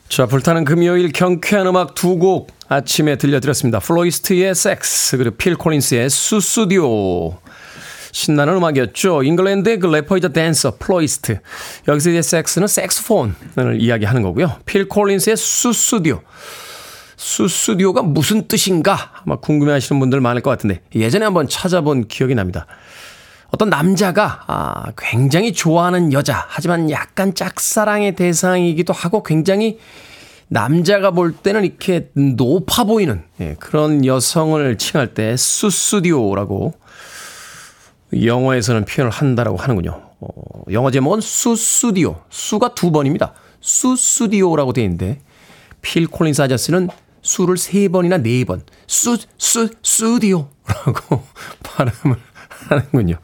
[0.09, 3.79] 자, 불타는 금요일 경쾌한 음악 두 곡 아침에 들려드렸습니다.
[3.79, 7.39] 플로이스트의 섹스, 그리고 필 콜린스의 Sussudio.
[8.11, 9.23] 신나는 음악이었죠.
[9.23, 11.39] 잉글랜드의 그 래퍼이자 댄서 플러 이스트.
[11.87, 14.57] 여기서 이제 섹스는 색스폰을 이야기하는 거고요.
[14.65, 16.21] 필 콜린스의 Sussudio.
[17.15, 19.11] Sussudio가 무슨 뜻인가?
[19.25, 22.65] 아마 궁금해 하시는 분들 많을 것 같은데 예전에 한번 찾아본 기억이 납니다.
[23.51, 29.79] 어떤 남자가 아, 굉장히 좋아하는 여자, 하지만 약간 짝사랑의 대상이기도 하고 굉장히
[30.47, 36.73] 남자가 볼 때는 이렇게 높아 보이는 예, 그런 여성을 칭할 때 Sussudio라고
[38.13, 40.01] 영어에서는 표현을 한다라고 하는군요.
[40.19, 42.21] 어, 영어 제목은 Sussudio.
[42.29, 43.33] 수가 두 번입니다.
[43.61, 45.19] Sussudio라고 되어 있는데
[45.81, 46.89] 필 콜린스 아저씨는
[47.21, 48.63] 수를 세 번이나 네 번.
[48.87, 51.23] 수, 수, 수디오라고
[51.63, 52.17] 발음을
[52.67, 53.15] 하는군요.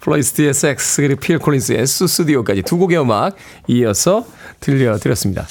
[0.00, 3.36] 플로이스트의 섹스 그리고 필 콜린스의 Sussudio까지 두 곡의 음악
[3.68, 4.26] 이어서
[4.60, 5.46] 들려드렸습니다.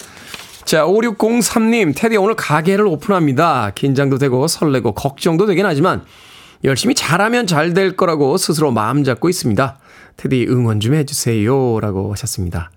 [0.65, 3.71] 자, 5603님, 테디 오늘 가게를 오픈합니다.
[3.73, 6.05] 긴장도 되고 설레고 걱정도 되긴 하지만
[6.63, 9.77] 열심히 잘하면 잘 될 거라고 스스로 마음 잡고 있습니다.
[10.17, 11.79] 테디 응원 좀 해주세요.
[11.79, 12.71] 라고 하셨습니다.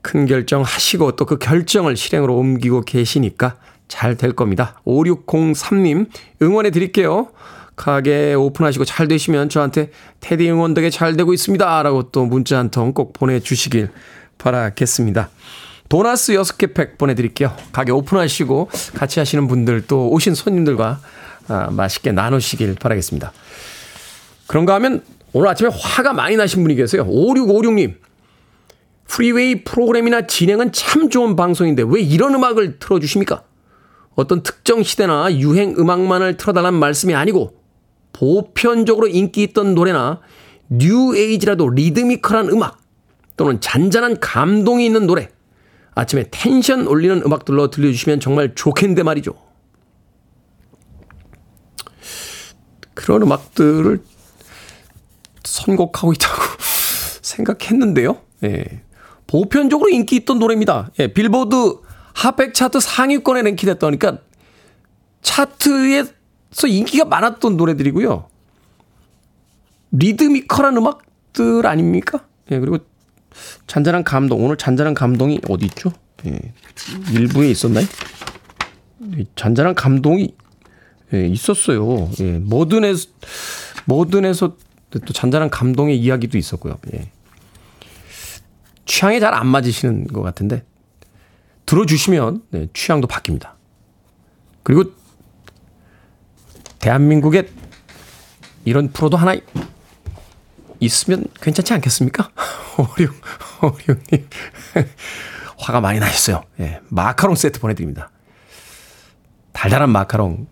[0.00, 3.56] 큰 결정 하시고 또 그 결정을 실행으로 옮기고 계시니까
[3.88, 4.80] 잘 될 겁니다.
[4.86, 6.06] 5603님
[6.42, 7.28] 응원해 드릴게요.
[7.76, 9.90] 가게 오픈하시고 잘 되시면 저한테
[10.20, 11.82] 테디 응원 덕에 잘 되고 있습니다.
[11.82, 13.90] 라고 또 문자 한 통 꼭 보내주시길
[14.38, 15.30] 바라겠습니다.
[15.88, 17.54] 도나스 6개 팩 보내드릴게요.
[17.70, 21.00] 가게 오픈하시고 같이 하시는 분들 또 오신 손님들과
[21.48, 23.32] 아, 맛있게 나누시길 바라겠습니다.
[24.46, 25.02] 그런가 하면
[25.32, 27.06] 오늘 아침에 화가 많이 나신 분이 계세요.
[27.06, 27.96] 5656님.
[29.06, 33.42] 프리웨이 프로그램이나 진행은 참 좋은 방송인데 왜 이런 음악을 틀어주십니까?
[34.14, 37.54] 어떤 특정 시대나 유행 음악만을 틀어달라는 말씀이 아니고
[38.12, 40.20] 보편적으로 인기 있던 노래나
[40.68, 42.78] 뉴 에이지라도 리드미컬한 음악
[43.36, 45.28] 또는 잔잔한 감동이 있는 노래
[45.94, 49.34] 아침에 텐션 올리는 음악들로 들려주시면 정말 좋겠는데 말이죠.
[53.02, 54.00] 그런 음악들을
[55.42, 56.42] 선곡하고 있다고
[57.20, 58.20] 생각했는데요.
[58.44, 58.64] 예.
[59.26, 60.90] 보편적으로 인기 있던 노래입니다.
[61.00, 61.78] 예, 빌보드
[62.14, 64.18] 핫백 차트 상위권에 랭킹됐다니까
[65.22, 68.28] 차트에서 인기가 많았던 노래들이고요.
[69.92, 72.24] 리드미컬한 음악들 아닙니까?
[72.50, 72.78] 예, 그리고
[73.66, 74.44] 잔잔한 감동.
[74.44, 75.92] 오늘 잔잔한 감동이 어디 있죠?
[76.26, 76.38] 예,
[77.12, 77.86] 일부에 있었나요?
[79.16, 80.34] 이 잔잔한 감동이
[81.14, 82.10] 예, 있었어요.
[82.20, 83.08] 예, 모든에서
[83.84, 84.56] 모든에서
[84.90, 86.78] 또 잔잔한 감동의 이야기도 있었고요.
[86.94, 87.10] 예.
[88.84, 90.64] 취향에 잘안 맞으시는 것 같은데
[91.66, 93.52] 들어주시면 네, 취향도 바뀝니다.
[94.62, 94.84] 그리고
[96.78, 97.48] 대한민국에
[98.64, 99.34] 이런 프로도 하나
[100.80, 102.30] 있으면 괜찮지 않겠습니까?
[102.78, 103.14] 오륙,
[103.62, 104.28] 오륙님.
[105.58, 106.42] 화가 많이 나셨어요.
[106.60, 108.10] 예, 마카롱 세트 보내드립니다.
[109.52, 110.46] 달달한 마카롱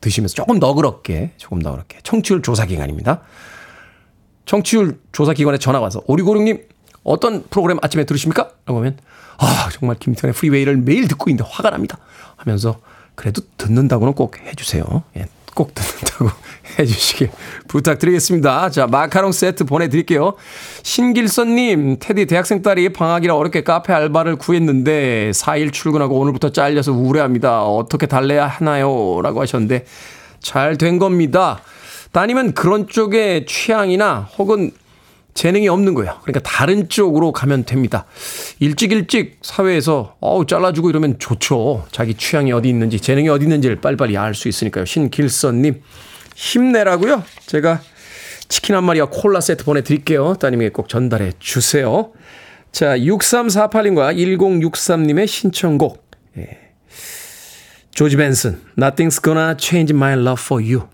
[0.00, 1.98] 드시면서 조금 너그럽게, 조금 너그럽게.
[2.02, 3.20] 청취율 조사 기간입니다.
[4.46, 6.66] 청취율 조사 기관에 전화 와서 오리고룡님
[7.04, 8.50] 어떤 프로그램 아침에 들으십니까?
[8.66, 8.98] 라고 하면
[9.38, 11.98] 아 정말 김태현의 프리웨이를 매일 듣고 있는데 화가 납니다.
[12.36, 12.80] 하면서
[13.14, 14.84] 그래도 듣는다고는 꼭 해주세요.
[15.16, 16.30] 예, 꼭 듣는다고
[16.78, 17.30] 해주시길
[17.68, 18.70] 부탁드리겠습니다.
[18.70, 20.34] 자 마카롱 세트 보내드릴게요.
[20.82, 27.64] 신길선님 테디 대학생 딸이 방학이라 어렵게 카페 알바를 구했는데 4일 출근하고 오늘부터 잘려서 우울해합니다.
[27.64, 29.20] 어떻게 달래야 하나요?
[29.22, 29.84] 라고 하셨는데
[30.40, 31.60] 잘 된 겁니다.
[32.12, 34.72] 따님은 그런 쪽의 취향이나 혹은
[35.34, 36.18] 재능이 없는 거예요.
[36.22, 38.06] 그러니까 다른 쪽으로 가면 됩니다.
[38.58, 41.86] 일찍 일찍 사회에서 어우 잘라주고 이러면 좋죠.
[41.92, 44.84] 자기 취향이 어디 있는지 재능이 어디 있는지를 빨리빨리 알 수 있으니까요.
[44.84, 45.82] 신길선님
[46.34, 47.22] 힘내라고요.
[47.46, 47.80] 제가
[48.48, 50.34] 치킨 한 마리와 콜라 세트 보내드릴게요.
[50.34, 52.12] 따님에게 꼭 전달해 주세요.
[52.72, 56.58] 자 6348님과 1063님의 신청곡 예.
[57.90, 60.88] 조지 벤슨 Nothing's gonna change my love for you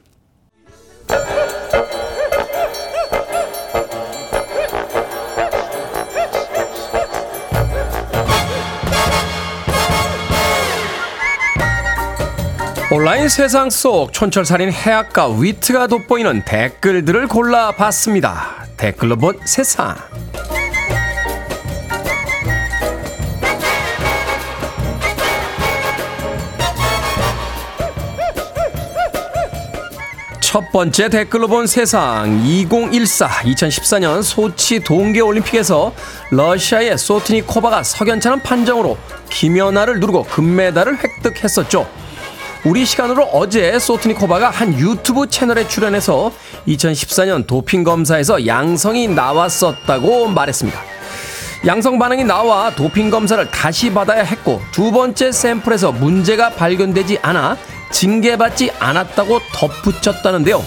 [12.88, 18.66] 온라인 세상 속 촌철살인 해악과 위트가 돋보이는 댓글들을 골라봤습니다.
[18.76, 19.96] 댓글로 본 세상.
[30.38, 35.92] 첫 번째 댓글로 본 세상 2014 2014년 소치 동계올림픽에서
[36.30, 38.96] 러시아의 소트니 코바가 석연찮은 판정으로
[39.28, 42.05] 김연아를 누르고 금메달을 획득했었죠.
[42.66, 46.32] 우리 시간으로 어제 소트니코바가 한 유튜브 채널에 출연해서
[46.66, 50.76] 2014년 도핑 검사에서 양성이 나왔었다고 말했습니다.
[51.68, 57.56] 양성 반응이 나와 도핑 검사를 다시 받아야 했고 두 번째 샘플에서 문제가 발견되지 않아
[57.92, 60.60] 징계받지 않았다고 덧붙였다는데요.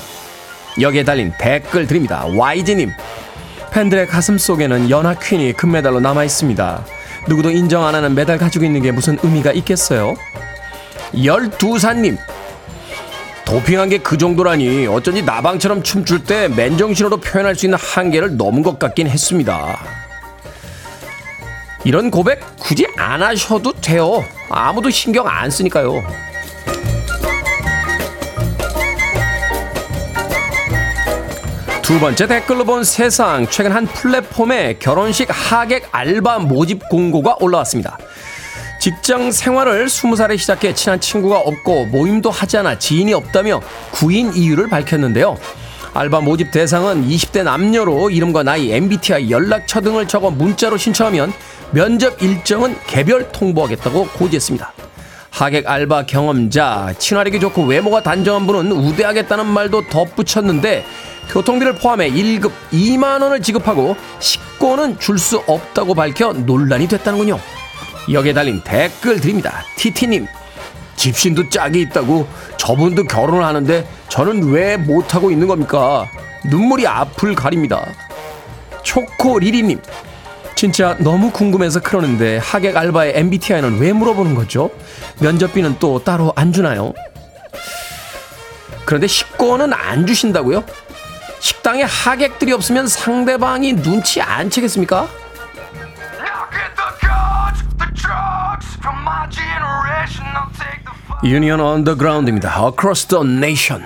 [0.79, 2.25] 여기에 달린 댓글 드립니다.
[2.27, 2.91] YG님.
[3.73, 6.85] 팬들의 가슴 속에는 연하 퀸이 금메달로 남아 있습니다.
[7.27, 10.15] 누구도 인정 안 하는 메달 가지고 있는 게 무슨 의미가 있겠어요?
[11.23, 12.17] 열두사님
[13.45, 18.77] 도핑한 게 그 정도라니 어쩐지 나방처럼 춤출 때 맨정신으로 표현할 수 있는 한계를 넘은 것
[18.77, 19.79] 같긴 했습니다.
[21.83, 24.23] 이런 고백 굳이 안 하셔도 돼요.
[24.49, 26.03] 아무도 신경 안 쓰니까요.
[31.81, 37.97] 두 번째 댓글로 본 세상 최근 한 플랫폼에 결혼식 하객 알바 모집 공고가 올라왔습니다.
[38.79, 43.61] 직장 생활을 20살에 시작해 친한 친구가 없고 모임도 하지 않아 지인이 없다며
[43.91, 45.37] 구인 이유를 밝혔는데요.
[45.93, 51.33] 알바 모집 대상은 20대 남녀로 이름과 나이, MBTI, 연락처 등을 적어 문자로 신청하면
[51.71, 54.71] 면접 일정은 개별 통보하겠다고 고지했습니다.
[55.31, 60.85] 하객 알바 경험자, 친화력이 좋고 외모가 단정한 분은 우대하겠다는 말도 덧붙였는데
[61.29, 67.39] 교통비를 포함해 1급 2만 원을 지급하고 식권은 줄 수 없다고 밝혀 논란이 됐다는군요.
[68.11, 69.63] 여기에 달린 댓글 드립니다.
[69.75, 70.27] 티티님,
[70.95, 76.05] 집신도 짝이 있다고 저분도 결혼을 하는데 저는 왜 못하고 있는 겁니까?
[76.45, 77.85] 눈물이 앞을 가립니다.
[78.83, 79.81] 초코리리님,
[80.55, 84.71] 진짜 너무 궁금해서 그러는데 하객 알바의 MBTI는 왜 물어보는 거죠?
[85.19, 86.93] 면접비는 또 따로 안 주나요?
[88.85, 90.63] 그런데 식권은 안 주신다고요?
[91.39, 95.07] 식당에 하객들이 없으면 상대방이 눈치 안 채겠습니까?
[97.88, 100.24] Look at the cards, the drugs from my generation.
[100.34, 101.24] I'll take the fight.
[101.24, 102.52] 유니언 언더그라운드입니다.
[102.66, 103.82] Across the Nation.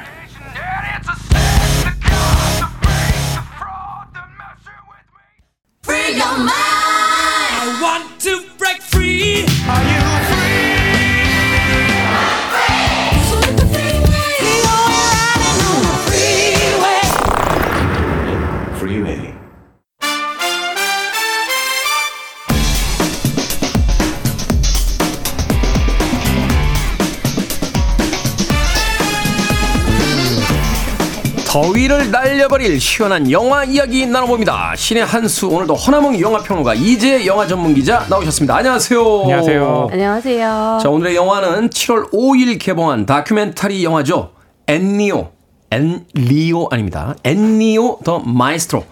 [31.54, 34.74] 더위를 날려버릴 시원한 영화 이야기 나눠봅니다.
[34.76, 38.56] 씨네한수 오늘도 허남웅 영화평론가 이지혜 영화 전문기자 나오셨습니다.
[38.56, 39.22] 안녕하세요.
[39.22, 39.90] 안녕하세요.
[39.92, 40.80] 안녕하세요.
[40.82, 44.32] 자 오늘의 영화는 7월 5일 개봉한 다큐멘터리 영화죠.
[44.66, 45.30] 엔니오
[45.70, 47.14] 엔리오 아닙니다.
[47.24, 48.84] 엔니오 The Maestro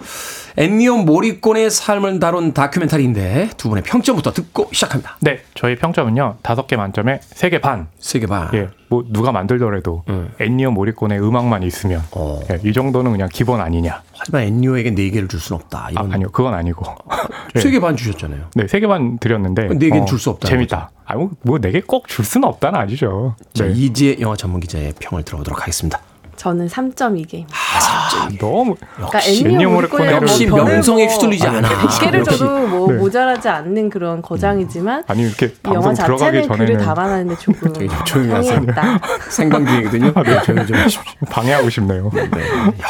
[0.57, 5.17] 엔니오 모리코네 삶을 다룬 다큐멘터리인데 두 분의 평점부터 듣고 시작합니다.
[5.21, 7.87] 네, 저희 평점은요 다섯 개 만점에 세 개 반.
[7.99, 8.49] 세 개 반.
[8.53, 10.03] 예, 뭐 누가 만들더라도
[10.39, 12.39] 엔니어 모리콘의 음악만 있으면 어.
[12.51, 14.01] 예, 이 정도는 그냥 기본 아니냐.
[14.17, 15.85] 하지만 엔니오에게 네 개를 줄 수는 없다.
[15.87, 16.85] 아, 이런 아 니요, 그건 아니고.
[17.55, 17.59] 예.
[17.59, 18.45] 세계 반 주셨잖아요.
[18.55, 20.91] 네, 세 개 반 드렸는데 네 개는 줄수 없다는 재밌다.
[21.05, 23.35] 아, 뭐네 개 꼭 줄 수는 없다는 아니죠.
[23.53, 23.71] 자, 네.
[23.71, 25.99] 이지혜 영화 전문 기자의 평을 들어보도록 하겠습니다.
[26.41, 27.45] 저는 3.2개.
[27.51, 31.69] 아, 너무 그러니까 역시 엔니오 역시 명성에 뭐 휘둘리지 않아.
[31.99, 32.23] 개를.
[32.23, 32.97] 줘도 뭐 네.
[32.97, 37.71] 모자라지 않는 그런 거장이지만 아니 이렇게 이 영화 방송 들어가기 자체는 글을 담아놨는데 조금
[38.05, 38.55] 조용히 하세요.
[38.55, 38.99] 상했다.
[39.29, 40.13] 생방 중이거든요.
[40.23, 41.13] 네, 조용히 좀 하십시오.
[41.29, 42.09] 방해하고 싶네요.
[42.11, 42.27] 네,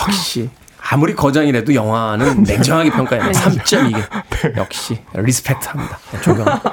[0.07, 0.49] 역시
[0.91, 3.39] 아무리 거장이라도 영화는 냉정하게 평가해야 돼.
[3.39, 4.57] 3.2개.
[4.57, 5.97] 역시 respect합니다.
[6.21, 6.71] 존경합니다.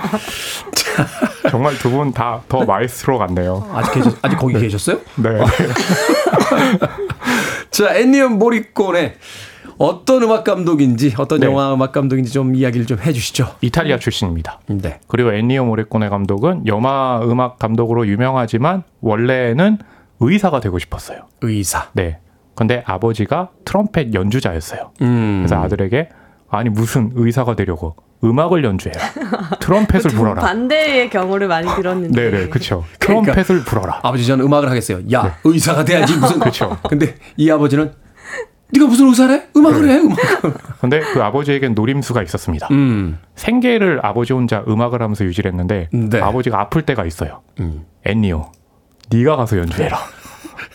[1.51, 3.69] 정말 두 분 다 The Maestro 같네요.
[3.73, 4.99] 아직 계셨, 아직 거기 계셨어요?
[5.17, 5.39] 네.
[7.71, 9.15] 자, 엔니오 모리코네
[9.79, 11.47] 어떤 음악 감독인지, 어떤 네.
[11.47, 13.55] 영화 음악 감독인지 좀 이야기를 좀 해주시죠.
[13.61, 14.61] 이탈리아 출신입니다.
[14.67, 14.99] 네.
[15.07, 19.79] 그리고 엔니오 모리코네 감독은 영화 음악 감독으로 유명하지만 원래는
[20.21, 21.21] 의사가 되고 싶었어요.
[21.43, 21.87] 의사.
[21.93, 22.19] 네.
[22.59, 24.91] 근데 아버지가 트럼펫 연주자였어요.
[25.03, 25.45] 음.
[25.47, 26.09] 그래서 아들에게
[26.51, 27.95] 아니 무슨 의사가 되려고
[28.25, 29.01] 음악을 연주해라.
[29.61, 30.43] 트럼펫을 불어라.
[30.43, 32.21] 반대의 경우를 많이 들었는데.
[32.21, 32.85] 네네, 그렇죠.
[32.99, 33.31] 그러니까.
[33.33, 34.01] 트럼펫을 불어라.
[34.03, 35.03] 아버지 저는 음악을 하겠어요.
[35.13, 36.41] 야, 의사가 돼야지 무슨.
[36.51, 36.77] 그쵸.
[36.89, 37.93] 근데 이 아버지는
[38.73, 39.45] 네가 무슨 의사래?
[39.57, 40.55] 음악을 해, 음악을.
[40.81, 42.67] 근데 그 아버지에겐 노림수가 있었습니다.
[42.73, 43.21] 음.
[43.37, 46.21] 생계를 아버지 혼자 음악을 하면서 유지를 했는데 네.
[46.21, 47.43] 아버지가 아플 때가 있어요.
[47.61, 47.85] 음.
[48.05, 48.51] 엔니오,
[49.11, 49.97] 네가 가서 연주해라.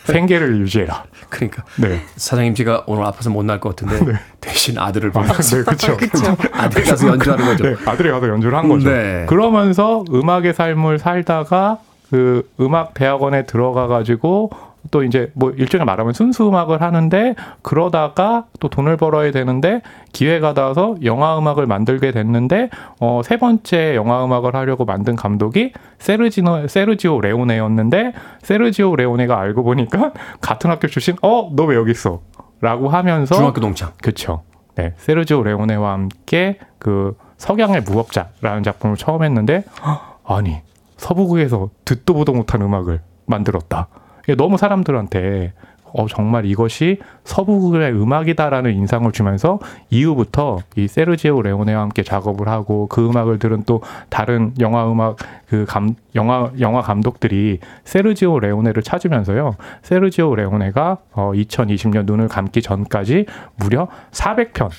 [0.04, 1.04] 생계를 유지해라.
[1.28, 2.00] 그러니까 네.
[2.16, 5.96] 사장님 제가 오늘 아파서 못 날 것 같은데 대신 아들을 보내서 네, 그렇죠.
[6.52, 7.64] 아들 가서 연주하는 거죠.
[7.64, 8.88] 네, 아들이 가서 연주를 한 거죠.
[8.90, 9.26] 네.
[9.28, 11.78] 그러면서 음악의 삶을 살다가
[12.10, 14.50] 그 음악 대학원에 들어가 가지고
[14.90, 19.80] 또 이제 뭐 일종의 말하면 순수 음악을 하는데 그러다가 또 돈을 벌어야 되는데
[20.12, 22.70] 기회가 닿아서 영화 음악을 만들게 됐는데
[23.00, 28.12] 어 세 번째 영화 음악을 하려고 만든 감독이 세르지노 세르지오 레오네였는데
[28.42, 32.20] 세르지오 레오네가 알고 보니까 같은 학교 출신 어 너 왜 여기 있어?
[32.60, 33.92] 라고 하면서 중학교 동창.
[34.02, 34.42] 그렇죠.
[34.76, 40.58] 네, 세르지오 레오네와 함께 그 석양의 무법자라는 작품을 처음 했는데 헉, 아니
[40.96, 43.88] 서부극에서 듣도 보도 못한 음악을 만들었다.
[44.24, 45.52] 이게 너무 사람들한테
[45.96, 49.60] 어 정말 이것이 서부극의 음악이다라는 인상을 주면서
[49.90, 55.16] 이후부터 이 세르지오 레오네와 함께 작업을 하고 그 음악을 들은 또 다른 영화 음악
[55.46, 59.54] 그 감 영화 영화 감독들이 세르지오 레오네를 찾으면서요.
[59.82, 64.70] 세르지오 레오네가 어 2020년 눈을 감기 전까지 무려 400편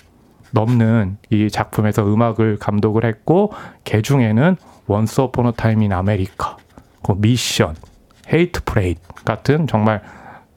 [0.52, 3.54] 넘는 이 작품에서 음악을 감독을 했고
[3.86, 6.58] 개 중에는 Once Upon a Time in America,
[7.04, 7.76] 그 미션,
[8.34, 10.02] Hateful Eight 같은 정말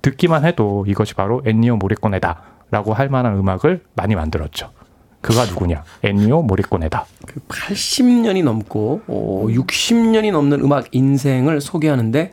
[0.03, 4.71] 듣기만 해도 이것이 바로 엔니오 모리꼬네다라고 할 만한 음악을 많이 만들었죠.
[5.21, 5.83] 그가 누구냐?
[6.03, 7.07] 엔니오 모리꼬네다.
[7.49, 12.33] 80년이 넘고 어, 60년이 넘는 음악 인생을 소개하는데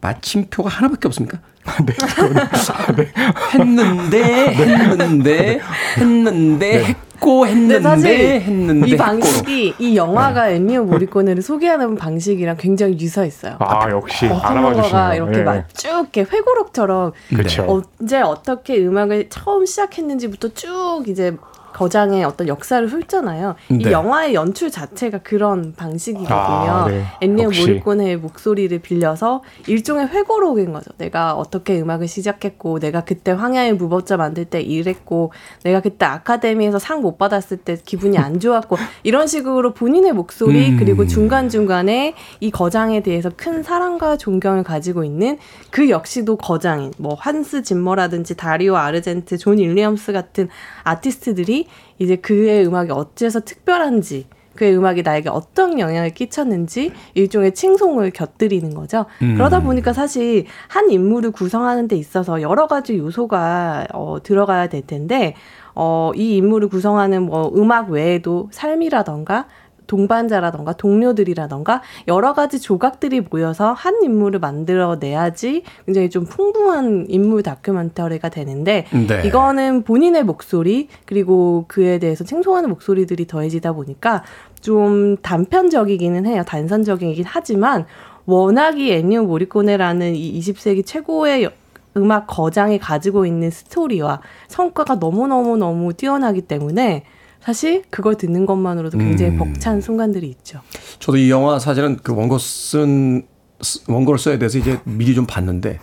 [0.00, 1.40] 마침표가 하나밖에 없습니까?
[2.96, 3.12] 네,
[3.54, 5.60] 했는데 했는데
[5.96, 9.04] 했는데 했고 근데 했는데 사실 했는데 이 했고.
[9.04, 13.56] 방식이 이 영화가 엔니오 모리코네를 소개하는 방식이랑 굉장히 유사했어요.
[13.58, 15.14] 아 역시 어, 알아봐 한국어가 주시네요.
[15.14, 17.82] 이렇게 막쭉 이렇게 회고록처럼 그렇죠.
[18.00, 21.36] 언제 어떻게 음악을 처음 시작했는지부터 쭉 이제
[21.72, 23.54] 거장의 어떤 역사를 훑잖아요.
[23.70, 23.92] 이 네.
[23.92, 26.34] 영화의 연출 자체가 그런 방식이거든요.
[26.34, 27.04] 아, 네.
[27.20, 27.50] 엔니오.
[27.50, 30.90] 모리코네의 목소리를 빌려서 일종의 회고록인 거죠.
[30.98, 36.98] 내가 어떻게 음악을 시작했고, 내가 그때 황야의 무법자 만들 때 일했고, 내가 그때 아카데미에서 상
[36.98, 40.76] 못 받았을 때 기분이 안 좋았고, 이런 식으로 본인의 목소리, 음.
[40.78, 45.38] 그리고 중간중간에 이 거장에 대해서 큰 사랑과 존경을 가지고 있는
[45.70, 50.48] 그 역시도 거장인, 뭐, 한스 짐머라든지 다리오 아르젠토, 존 윌리엄스 같은
[50.82, 51.57] 아티스트들이
[51.98, 54.26] 이제 그의 음악이 어째서 특별한지,
[54.58, 59.06] 그의 음악이 나에게 어떤 영향을 끼쳤는지 일종의 칭송을 곁들이는 거죠.
[59.22, 59.34] 음.
[59.34, 65.34] 그러다 보니까 사실 한 인물을 구성하는 데 있어서 여러 가지 요소가 어, 들어가야 될 텐데
[65.76, 69.46] 어, 이 인물을 구성하는 뭐 음악 외에도 삶이라던가
[69.88, 78.86] 동반자라던가 동료들이라던가 여러 가지 조각들이 모여서 한 인물을 만들어내야지 굉장히 좀 풍부한 인물 다큐멘터리가 되는데
[78.92, 79.22] 네.
[79.26, 84.22] 이거는 본인의 목소리 그리고 그에 대해서 칭송하는 목소리들이 더해지다 보니까
[84.60, 86.42] 좀 단편적이기는 해요.
[86.46, 87.86] 단선적이긴 하지만
[88.26, 91.50] 워낙 이 애니오 모리코네라는 이 20세기 최고의 여-
[91.96, 97.04] 음악 거장이 가지고 있는 스토리와 성과가 너무너무너무 뛰어나기 때문에
[97.48, 99.38] 사실 그걸 듣는 것만으로도 굉장히 음.
[99.38, 100.60] 벅찬 순간들이 있죠.
[100.98, 103.26] 저도 이 영화 사실은 그 원고 쓴
[103.62, 105.80] 쓰- 원고를 써야 돼서 이제 미리 좀 봤는데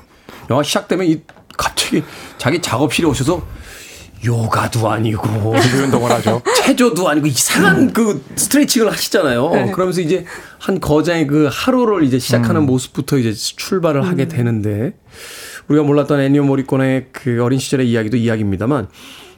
[0.51, 1.21] 영화 시작되면 이
[1.57, 2.03] 갑자기
[2.37, 3.43] 자기 작업실에 오셔서
[4.23, 5.27] 요가도 아니고
[5.83, 6.43] 운동을 하죠.
[6.63, 9.49] 체조도 아니고 이상한 그 스트레칭을 하시잖아요.
[9.49, 9.71] 네.
[9.71, 10.23] 그러면서 이제
[10.59, 12.65] 한 거장의 그 하루를 이제 시작하는 음.
[12.67, 14.93] 모습부터 이제 출발을 하게 되는데
[15.67, 18.87] 우리가 몰랐던 애니오 모리콘의 그 어린 시절의 이야기도 이야기입니다만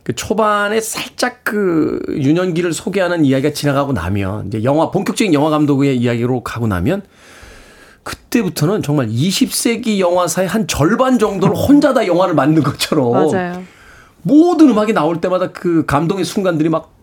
[0.08, 6.44] 그 초반에 살짝 그 유년기를 소개하는 이야기가 지나가고 나면 이제 영화 본격적인 영화 감독의 이야기로
[6.44, 7.02] 가고 나면
[8.04, 13.64] 그때부터는 정말 20세기 영화사의 한 절반 정도를 혼자 다 영화를 만든 것처럼 맞아요.
[14.22, 16.94] 모든 음악이 나올 때마다 그 감동의 순간들이 막,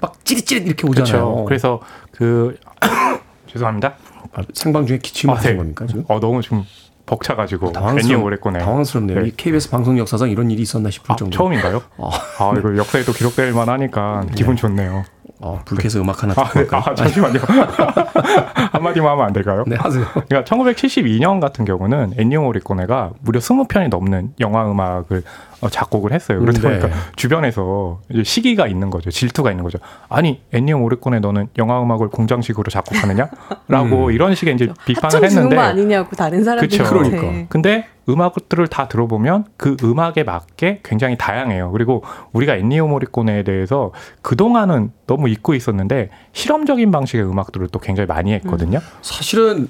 [0.00, 1.24] 막 찌릿찌릿 이렇게 오잖아요.
[1.24, 1.44] 그렇죠.
[1.46, 1.80] 그래서
[2.12, 2.56] 그
[3.52, 3.94] 죄송합니다.
[4.32, 5.56] 아, 생방 중에 기침을 아, 하신 네.
[5.56, 6.04] 겁니까 지금?
[6.06, 6.62] 어 너무 지금
[7.06, 8.60] 벅차가지고 엔니오 오래꺼네.
[8.60, 9.20] 당황스럽네요.
[9.20, 9.28] 네.
[9.28, 11.36] 이 KBS 방송 역사상 이런 일이 있었나 싶을 아, 정도.
[11.36, 11.82] 처음인가요?
[11.98, 12.10] 어.
[12.38, 15.04] 아 이거 역사에도 기록될 만하니까 기분 좋네요.
[15.44, 16.66] 어, 불쾌해서 음악 하나 아, 듣고 네.
[16.66, 16.82] 갈까요?
[16.86, 17.38] 아 잠시만요.
[18.72, 19.64] 한마디만 하면 안 될까요?
[19.66, 20.02] 네, 하세요.
[20.26, 25.22] 그러니까 1972년 같은 경우는 엔니오 모리코네가 무려 20편이 넘는 영화 음악을
[25.60, 26.40] 어, 작곡을 했어요.
[26.40, 26.78] 그러다 네.
[26.80, 29.10] 보니까 주변에서 이제 시기가 있는 거죠.
[29.10, 29.78] 질투가 있는 거죠.
[30.08, 33.28] 아니 엔니오 모리코네 너는 영화 음악을 공장식으로 작곡하느냐?
[33.68, 36.90] 라고 이런 식의 이제 비판을 했는데 거 아니냐고 다른 사람들이 그쵸.
[36.90, 37.46] 그러니까.
[37.50, 41.70] 근데 음악들을 다 들어보면 그 음악에 맞게 굉장히 다양해요.
[41.72, 42.02] 그리고
[42.32, 43.92] 우리가 엔니오 모리코네에 대해서
[44.22, 48.80] 그동안은 너무 잊고 있었는데 실험적인 방식의 음악들을 또 굉장히 많이 했거든요.
[49.02, 49.68] 사실은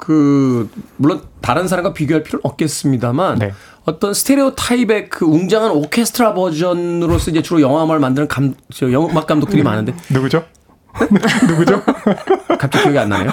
[0.00, 3.52] 그 물론 다른 사람과 비교할 필요는 없겠습니다만 네.
[3.84, 9.26] 어떤 스테레오 타입의 그 웅장한 오케스트라 버전으로서 이제 주로 영화 음악을 만드는 감, 저 음악
[9.26, 10.44] 감독들이 많은데 누구죠?
[11.48, 11.82] 누구죠?
[12.58, 13.30] 갑자기 기억이 안 나네요.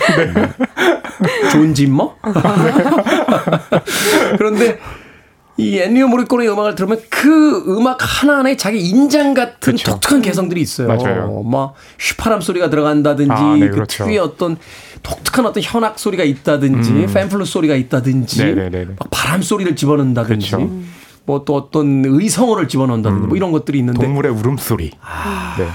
[1.51, 2.15] 존 짐머?
[4.37, 4.79] 그런데
[5.57, 9.91] 이 엔니오 모리코네의 음악을 들으면 그 음악 하나하나에 자기 인장 같은 그쵸.
[9.91, 10.87] 독특한 개성들이 있어요.
[10.87, 11.41] 맞아요.
[11.43, 14.03] 막 휘파람 소리가 들어간다든지 아, 네, 그 그렇죠.
[14.03, 14.57] 특유의 어떤
[15.01, 18.55] 독특한 어떤 현악 소리가 있다든지 팬플루 소리가 있다든지 음.
[18.55, 18.95] 네네네네.
[18.99, 20.69] 막 바람 소리를 집어넣는다든지 그쵸.
[21.25, 24.91] 뭐또 어떤 의성어를 집어넣는다든지 뭐 이런 것들이 있는데 동물의 울음소리.
[25.57, 25.67] 네.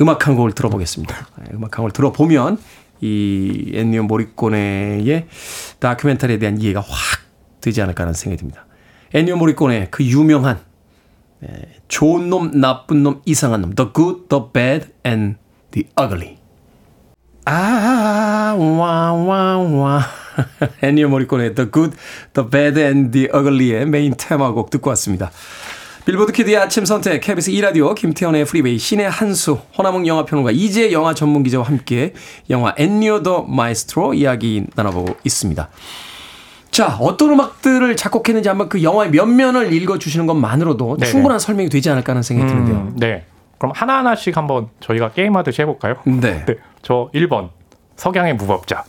[0.00, 1.14] 음악 한 곡을 들어보겠습니다.
[1.38, 2.58] 네, 음악 한 곡을 들어보면
[3.04, 5.26] 이 엔니오 모리코네의
[5.78, 7.20] 다큐멘터리에 대한 이해가 확
[7.60, 8.64] 되지 않을까 하는 생각이 듭니다.
[9.12, 10.58] 엔니오 모리코네 그 유명한
[11.40, 11.48] 네,
[11.88, 15.36] 좋은 놈, 나쁜 놈, 이상한 놈 The Good, The Bad and
[15.72, 16.38] The Ugly
[17.44, 20.02] 아, 와, 와, 와.
[20.80, 21.96] 엔니오 모리코네 The Good,
[22.32, 25.30] The Bad and The Ugly의 메인 테마곡 듣고 왔습니다.
[26.04, 32.12] 빌보드 키드의 아침 선택, KBS 2라디오, 김태현의 프리웨이, 씨네한수, 허남웅 영화평론가, 이지혜 영화 전문기자와 함께
[32.50, 35.70] 영화 엔니오 The Maestro 이야기 나눠보고 있습니다.
[36.70, 41.10] 자, 어떤 음악들을 작곡했는지 한번 그 영화의 면면을 읽어주시는 것만으로도 네네.
[41.10, 42.76] 충분한 설명이 되지 않을까 하는 생각이 드는데요.
[42.76, 43.24] 음, 네.
[43.56, 45.94] 그럼 하나하나씩 한번 저희가 게임하듯이 해볼까요?
[46.04, 46.44] 네.
[46.44, 46.56] 네.
[46.82, 47.48] 저 1번.
[47.96, 48.84] 석양의 무법자.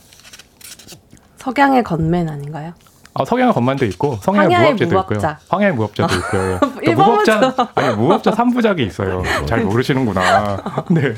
[1.36, 2.74] 석양의 건맨 아닌가요?
[3.18, 5.14] 아, 석양의 건만도 있고 황야의 무법자도 무법자.
[5.16, 5.36] 있고요.
[5.48, 6.58] 황야의 무법자도 있고요.
[6.60, 7.32] 또 일본어죠.
[7.38, 9.22] 무법자 아니 무법자 3부작이 있어요.
[9.46, 10.62] 잘 모르시는구나.
[10.90, 11.14] 네.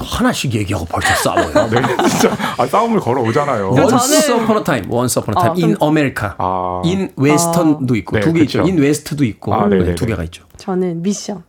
[0.00, 1.52] 하나씩 얘기하고 벌써 싸워요.
[1.70, 1.80] 네.
[2.08, 3.70] 진짜 아, 싸움을 걸어 오잖아요.
[3.70, 6.82] Once 저는- upon a time, Once upon a time, 어, in America, 아.
[6.84, 8.62] in Western도 있고 네, 두개 있죠.
[8.62, 9.94] in West도 있고 아, 네, 네네네.
[9.94, 10.44] 두 개가 있죠.
[10.56, 11.44] 저는 미션.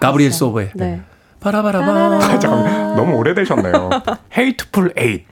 [0.00, 1.02] Gabriel's Oboe 네.
[1.40, 3.90] 바라바라바 잠깐 너무 오래되셨네요.
[4.36, 5.26] Hateful Eight.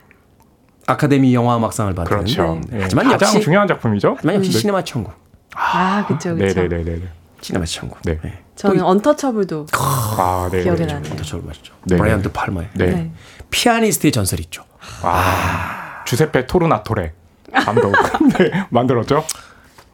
[0.86, 2.60] 아카데미 영화 음악상을 받은 그렇죠.
[2.68, 2.78] 네.
[2.78, 4.14] 예, 하지만 가장 역시 중요한 작품이죠.
[4.16, 4.58] 하지만 역시 네.
[4.58, 5.12] 시네마 천국,
[5.54, 6.60] 아, 그쵸, 그쵸.
[6.62, 7.02] 네네네네.
[7.40, 7.98] 시네마 천국.
[8.02, 8.18] 네.
[8.56, 10.62] 저는 Untouchable도 아, 네.
[10.62, 10.92] 기억에 네.
[10.94, 11.16] 나네요.
[11.22, 11.74] 저 맞죠.
[11.84, 11.96] 네.
[11.96, 12.86] 브라이언 드 팔마의 네.
[12.86, 13.10] 네.
[13.50, 14.64] 피아니스트의 전설 있죠.
[15.02, 17.12] 아, 주세페 토르나토레
[17.52, 17.92] 감독
[18.38, 19.24] 네, 만들었죠.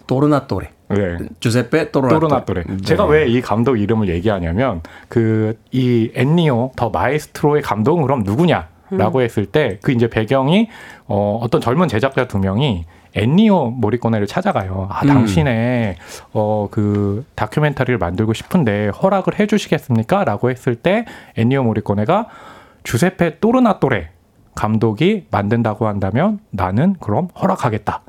[0.06, 1.18] 또르나또레, 네.
[1.38, 1.92] 주세페.
[1.92, 2.64] 토르나토레.
[2.66, 2.76] 네.
[2.82, 9.20] 제가 왜 이 감독 이름을 얘기하냐면 그 이 엔니오 더 마에스트로의 감독은 그럼 누구냐 라고
[9.22, 10.68] 했을 때 그 이제 배경이
[11.06, 12.84] 어 어떤 젊은 제작자 두 명이
[13.14, 14.86] 엔니오 모리코네를 찾아가요.
[14.90, 15.08] 아, 음.
[15.08, 15.96] 당신의
[16.32, 20.24] 어 그 다큐멘터리를 만들고 싶은데 허락을 해 주시겠습니까?
[20.24, 21.04] 라고 했을 때
[21.36, 22.26] 엔니오 모리코네가
[22.84, 24.10] 주세페 또르나토레
[24.54, 28.02] 감독이 만든다고 한다면 나는 그럼 허락하겠다.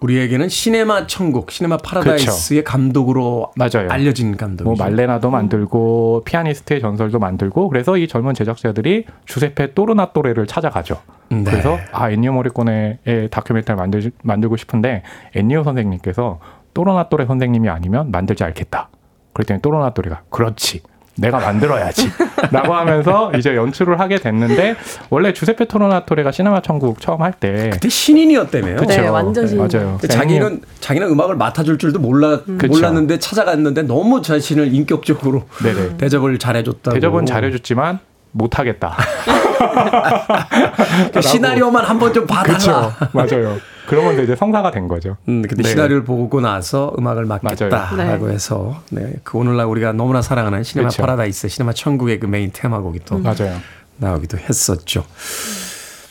[0.00, 3.88] 우리에게는 시네마 천국, 시네마 파라다이스의 감독으로 맞아요.
[3.90, 4.64] 알려진 감독이죠.
[4.64, 11.00] 뭐 말레나도 만들고 피아니스트의 전설도 만들고 그래서 이 젊은 제작자들이 주세페 또르나토레를 찾아가죠.
[11.30, 11.44] 네.
[11.44, 15.02] 그래서 아 엔니오 모리코네의 다큐멘터리를 만들, 만들고 싶은데
[15.34, 16.40] 엔니오 선생님께서
[16.74, 18.90] 또르나토레 선생님이 아니면 만들지 않겠다.
[19.32, 20.82] 그랬더니 또르나토레가 그렇지
[21.18, 22.10] 내가 만들어야지.
[22.52, 24.76] 라고 하면서 이제 연출을 하게 됐는데,
[25.10, 27.70] 원래 주세페 토르나토레가 시네마 천국 처음 할 때.
[27.72, 28.76] 그때 신인이었다며요.
[28.76, 28.88] 그쵸.
[28.88, 29.66] 네, 완전 신인.
[29.66, 29.98] 맞아요.
[30.08, 32.66] 자기는 자기는 음악을 맡아줄 줄도 몰라 그쵸.
[32.68, 35.96] 몰랐는데 찾아갔는데 너무 자신을 인격적으로 네네.
[35.96, 36.94] 대접을 잘해줬다고.
[36.94, 37.98] 대접은 잘해줬지만,
[38.36, 38.96] 못하겠다.
[41.12, 42.58] 그 시나리오만 한 번 좀 봐달라.
[42.58, 42.92] 그렇죠.
[43.12, 43.56] 맞아요.
[43.88, 45.16] 그러면서 이제 성사가 된 거죠.
[45.28, 45.68] 음, 근데 네.
[45.70, 48.30] 시나리오를 보고 나서 음악을 맡겠다라고 맞아요.
[48.30, 51.02] 해서 네, 그 오늘날 우리가 너무나 사랑하는 시네마 그쵸.
[51.02, 53.56] 파라다이스, 시네마 천국의 그 메인 테마곡이 또 맞아요.
[53.98, 55.04] 나오기도 했었죠.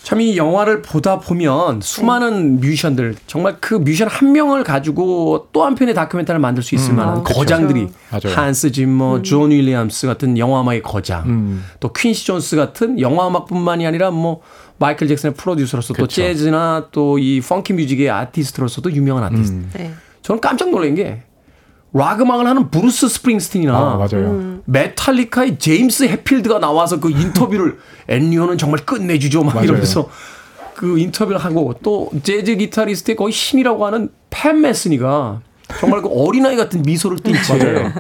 [0.06, 5.74] 참 이 영화를 보다 보면 수많은 뮤지션들 정말 그 뮤지션 한 명을 가지고 또 한
[5.74, 7.39] 편의 다큐멘터리를 만들 수 있을 만한 아, 그쵸.
[7.39, 8.38] 거장들이 맞아요.
[8.38, 11.66] 한스 짐머, 존 윌리엄스 같은 영화 음악의 거장, 음.
[11.80, 14.41] 또 퀸시 존스 같은 영화 음악뿐만이 아니라 뭐
[14.78, 16.16] 마이클 잭슨의 프로듀서로서 또 그쵸.
[16.22, 19.56] 재즈나 또 이 funky music의 아티스트로서도 유명한 아티스트.
[19.56, 19.72] 음.
[19.74, 19.91] 네.
[20.22, 21.24] 저는 깜짝 놀란 게
[21.97, 24.31] 락 음악을 하는 브루스 스프링스틴이나 아, 맞아요.
[24.31, 24.61] 음.
[24.65, 27.77] 메탈리카의 제임스 헷필드가 나와서 그 인터뷰를
[28.09, 29.63] 엔니오는 정말 끝내주죠 막 맞아요.
[29.63, 30.09] 이러면서
[30.75, 35.39] 그 인터뷰를 하고 또 재즈 기타리스트의 거의 신이라고 하는 팬 메스니가
[35.79, 37.93] 정말 그 어린아이 같은 미소를 띈채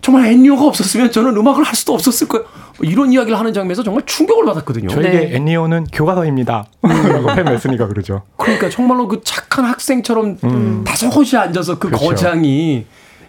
[0.00, 2.46] 정말 앤리오가 없었으면 저는 음악을 할 수도 없었을 거예요.
[2.78, 4.88] 뭐 이런 이야기를 하는 장면에서 정말 충격을 받았거든요.
[4.88, 5.36] 저에게 네.
[5.36, 6.64] 애니오는 교과서입니다.
[6.80, 8.22] 라고 팬 메스니가 그러죠.
[8.38, 10.84] 그러니까 정말로 그 착한 학생처럼 음.
[10.86, 12.06] 다소곳이 앉아서 그 그렇죠.
[12.06, 12.86] 거장이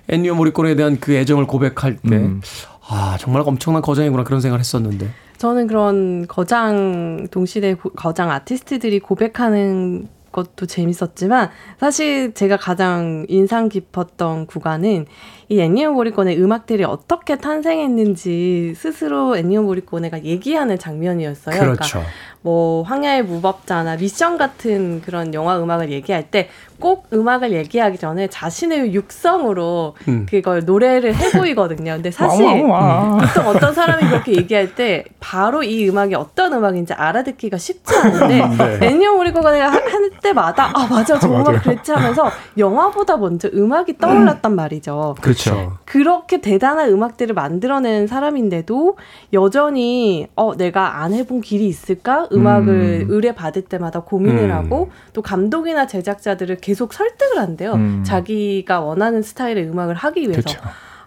[0.09, 2.41] 엔니오 모리콘에 대한 그 애정을 고백할 때, 음.
[2.87, 5.09] 아 정말 엄청난 거장이구나 그런 생각을 했었는데.
[5.37, 11.49] 저는 그런 거장 동시대 고- 거장 아티스트들이 고백하는 것도 재밌었지만
[11.79, 15.05] 사실 제가 가장 인상 깊었던 구간은
[15.51, 21.55] 이 애니오 모리코네 음악들이 어떻게 탄생했는지 스스로 애니오 모리코네가 얘기하는 장면이었어요.
[21.59, 22.03] 그러니까 그렇죠.
[22.41, 28.93] 뭐 황야의 무법자나 미션 같은 그런 영화 음악을 얘기할 때 꼭 음악을 얘기하기 전에 자신의
[28.93, 30.25] 육성으로 음.
[30.29, 31.93] 그걸 노래를 해 보이거든요.
[31.95, 33.17] 근데 사실 와와와.
[33.17, 39.17] 보통 어떤 사람이 그렇게 얘기할 때 바로 이 음악이 어떤 음악인지 알아듣기가 쉽지 않은데 애니오
[39.17, 41.59] 모리코가 내가 하- 할 때마다 아 맞아 맞아요.
[41.61, 45.15] 그랬지 하면서 영화보다 먼저 음악이 떠올랐단 말이죠.
[45.21, 45.38] 그렇죠.
[45.85, 48.97] 그렇게 대단한 음악들을 만들어낸 사람인데도
[49.33, 53.07] 여전히 어 내가 안 해본 길이 있을까 음악을 음.
[53.09, 54.51] 의뢰 받을 때마다 고민을 음.
[54.51, 57.73] 하고 또 감독이나 제작자들을 계속 설득을 한대요.
[57.73, 58.03] 음.
[58.05, 60.41] 자기가 원하는 스타일의 음악을 하기 위해서.
[60.41, 60.59] 그렇죠.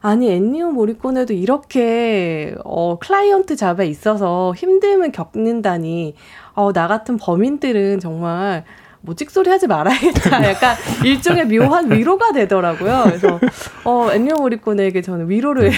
[0.05, 6.15] 아니 엔니오 모리코네도 이렇게 어 클라이언트 잡에 있어서 힘듦을 겪는다니
[6.55, 8.65] 어 나 같은 범인들은 정말
[9.03, 10.49] 뭐 찍소리 하지 말아야겠다.
[10.49, 13.03] 약간 일종의 묘한 위로가 되더라고요.
[13.07, 13.41] 그래서
[13.85, 15.73] 어 엔니오 모리코네에게 저는 위로를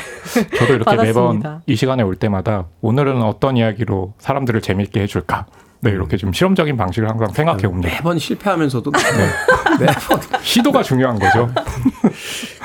[0.58, 1.04] 저도 이렇게 매번
[1.40, 1.62] 받았습니다.
[1.66, 5.46] 이 시간에 올 때마다 오늘은 어떤 이야기로 사람들을 재밌게 해줄까?
[5.80, 7.90] 네, 이렇게 좀 실험적인 방식을 항상 생각해 봅니다.
[7.90, 8.90] 매번 실패하면서도
[9.78, 10.20] 매번.
[10.42, 11.50] 시도가 중요한 거죠.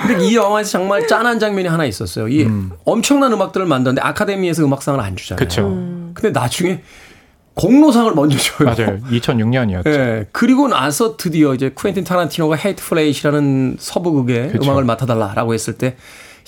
[0.07, 2.29] 근데 이 영화에서 정말 짠한 장면이 하나 있었어요.
[2.29, 2.47] 이
[2.85, 5.37] 엄청난 음악들을 만드는데 아카데미에서 음악상을 안 주잖아요.
[5.37, 5.63] 그렇죠.
[6.13, 6.81] 근데 나중에
[7.59, 8.67] 공로상을 먼저 줘요.
[8.69, 8.99] 맞아요.
[9.11, 9.87] 2006년이었죠.
[9.87, 10.25] 예.
[10.31, 14.65] 그리고 나서 드디어 이제 쿠엔틴 타란티노가 Hateful Eight이라는 서부극의 그쵸.
[14.65, 15.95] 음악을 맡아달라라고 했을 때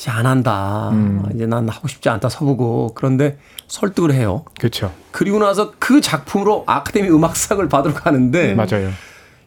[0.09, 0.89] 안 한다.
[0.93, 1.23] 음.
[1.35, 2.95] 이제 난 하고 싶지 않다 서부극.
[2.95, 3.37] 그런데
[3.67, 4.45] 설득을 해요.
[4.59, 4.91] 그렇죠.
[5.11, 8.89] 그리고 나서 그 작품으로 아카데미 음악상을 받으러 가는데 맞아요.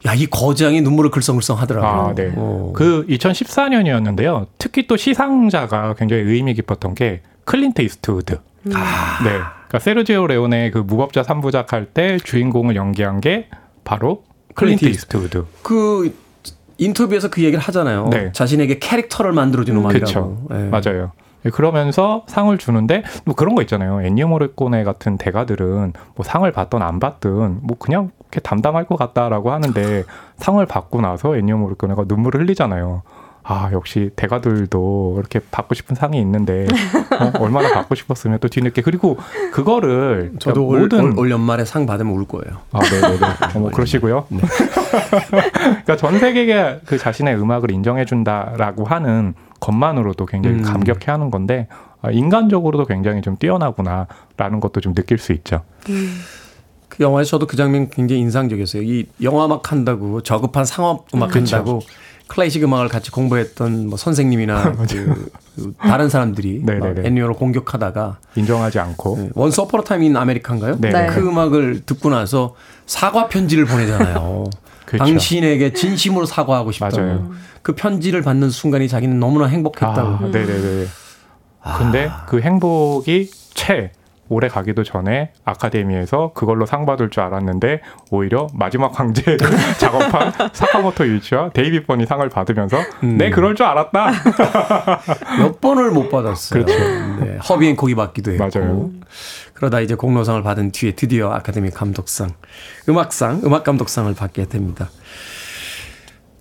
[0.07, 2.11] 야 이 거장이 눈물을 글썽글썽 하더라고요.
[2.11, 2.33] 아, 네.
[2.37, 2.73] 어.
[2.77, 4.47] 그 2014년이었는데요.
[4.59, 8.39] 특히 또 시상자가 굉장히 의미 깊었던 게 클린트 이스트우드.
[8.75, 9.19] 아.
[9.25, 9.41] 네.
[9.75, 13.49] 그러니까 세르지오 레오네의 그 무법자 3부작 할 때 주인공을 연기한 게
[13.83, 14.23] 바로
[14.55, 15.45] 클린트 이스트우드.
[15.63, 16.15] 그
[16.79, 18.09] 인터뷰에서 그 얘기를 하잖아요.
[18.11, 18.31] 네.
[18.33, 20.13] 자신에게 캐릭터를 만들어준 음악이라고.
[20.13, 20.39] 그렇죠.
[20.53, 20.69] 예.
[20.69, 21.11] 맞아요.
[21.43, 24.01] 네, 그러면서 상을 주는데 뭐 그런 거 있잖아요.
[24.03, 29.51] 엔니오 모리코네 같은 대가들은 뭐 상을 받든 안 받든 뭐 그냥 이렇게 담담할 것 같다라고
[29.51, 30.05] 하는데
[30.37, 33.03] 상을 받고 나서 엔니오 모리코네가 눈물을 흘리잖아요.
[33.47, 36.67] 아 역시 대가들도 이렇게 받고 싶은 상이 있는데
[37.21, 39.19] 어, 얼마나 받고 싶었으면 또 뒤늦게 그리고
[39.53, 42.61] 그거를 저도 그러니까 올, 올, 올 연말에 상 받으면 울 거예요.
[42.73, 43.27] 아, 네네네.
[43.55, 44.27] 어머, 그러시고요.
[45.29, 50.63] 그러니까 전 세계가 그 자신의 음악을 인정해준다라고 하는 것만으로도 굉장히 음.
[50.63, 51.69] 감격해하는 건데
[52.01, 55.63] 아, 인간적으로도 굉장히 좀 뛰어나구나라는 것도 좀 느낄 수 있죠.
[55.85, 58.83] 그 영화에서 저도 그 장면 굉장히 인상적이었어요.
[58.83, 61.57] 이 영화 음악 한다고 저급한 상업 음악 그쵸.
[61.57, 61.81] 한다고
[62.27, 66.63] 클래식 음악을 같이 공부했던 뭐 선생님이나 그, 그 다른 사람들이
[67.05, 69.31] 엔니오를 공격하다가 인정하지 않고.
[69.35, 70.77] 원스 어폰 어 타임 인 아메리카인가요?
[70.81, 70.91] 네.
[70.91, 71.07] 네.
[71.07, 72.55] 그 음악을 듣고 나서
[72.87, 74.45] 사과 편지를 보내잖아요.
[74.87, 75.05] 그렇죠.
[75.05, 76.97] 당신에게 진심으로 사과하고 싶다고.
[76.97, 77.33] 맞아요.
[77.63, 80.01] 그 편지를 받는 순간이 자기는 너무나 행복했다고.
[80.01, 80.87] 아, 네네네.
[81.79, 83.93] 근데 그 행복이 채
[84.29, 89.39] 오래 가기도 전에 아카데미에서 그걸로 상 받을 줄 알았는데 오히려 마지막 황제를
[89.79, 93.19] 작업한 사카모토 류이치와 데이비드 번이 상을 받으면서 음.
[93.19, 94.11] 네 그럴 줄 알았다.
[95.39, 96.65] 몇 번을 못 받았어요.
[96.65, 97.25] 그렇죠.
[97.25, 98.49] 네, 허비 행콕이 받기도 했고.
[98.55, 98.91] 맞아요.
[99.53, 102.31] 그러다 이제 공로상을 받은 뒤에 드디어 아카데미 감독상,
[102.89, 104.89] 음악상, 음악 감독상을 받게 됩니다.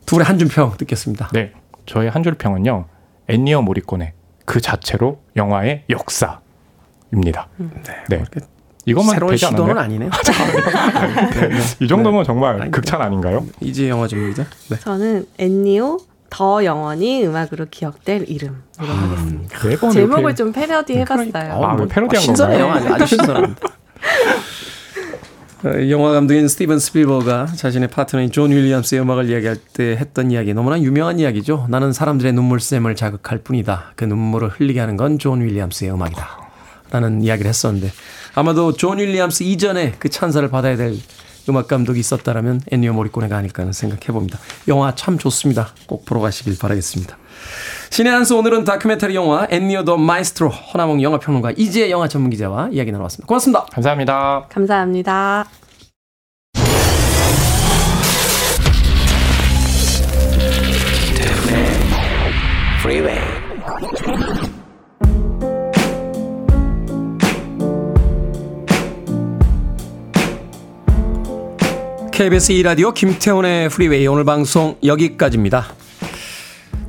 [0.05, 1.29] 두 분의 한 줄 평 듣겠습니다.
[1.33, 1.51] 네,
[1.85, 2.85] 저의 한 줄 평은요.
[3.29, 4.13] 엔니오 모리코네
[4.45, 6.39] 그 자체로 영화의 역사
[7.13, 7.47] 입니다.
[8.09, 8.23] 네.
[8.85, 9.85] 이것만 새로운 되지 시도는 않았나요?
[9.85, 10.09] 아니네요.
[11.79, 12.25] 이 정도면 네.
[12.25, 13.45] 정말 아니, 극찬 아닌가요?
[13.61, 14.45] 이제 영화 전문기자.
[14.69, 14.77] 네.
[14.79, 15.99] 저는 엔니오
[16.29, 19.67] 더 영원히 음악으로 기억될 이름으로 하겠습니다.
[19.67, 21.63] 매번 제목을 이렇게- 좀 패러디 해봤어요.
[21.63, 22.65] 아, 왜 패러디한 신선해요.
[22.67, 22.93] 건가요?
[22.95, 23.61] 아주, 아주 신선합니다.
[25.65, 30.77] 어, 영화 감독인 스티븐 스필버그가 자신의 파트너인 존 윌리엄스의 음악을 이야기할 때 했던 이야기 너무나
[30.81, 31.67] 유명한 이야기죠.
[31.69, 33.93] 나는 사람들의 눈물샘을 자극할 뿐이다.
[33.95, 36.42] 그 눈물을 흘리게 하는 건 존 윌리엄스의 음악이다.
[36.93, 37.91] 라는 이야기를 했었는데
[38.35, 40.95] 아마도 존 윌리엄스 이전에 그 찬사를 받아야 될
[41.49, 44.39] 음악 감독이 있었다라면 엔니오 모리코네가 아닐까 하는 생각해 봅니다.
[44.67, 45.73] 영화 참 좋습니다.
[45.87, 47.17] 꼭 보러 가시길 바라겠습니다.
[47.89, 53.27] 씨네한수 오늘은 다큐멘터리 영화 엔니오 더 마에스트로 허남웅 영화평론가 이지혜 영화 전문기자와 이야기 나눠봤습니다.
[53.27, 53.65] 고맙습니다.
[53.71, 54.45] 감사합니다.
[54.49, 55.62] 감사합니다.
[72.13, 75.65] KBS 2라디오 김태훈의 프리웨이 오늘 방송 여기까지입니다.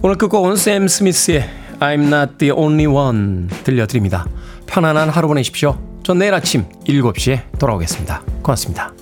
[0.03, 1.49] 오늘 끝곡은 샘 스미스의
[1.81, 4.27] I'm not the only one 들려드립니다.
[4.67, 5.79] 편안한 하루 보내십시오.
[6.03, 8.21] 전 내일 아침 7시에 돌아오겠습니다.
[8.43, 8.93] 고맙습니다.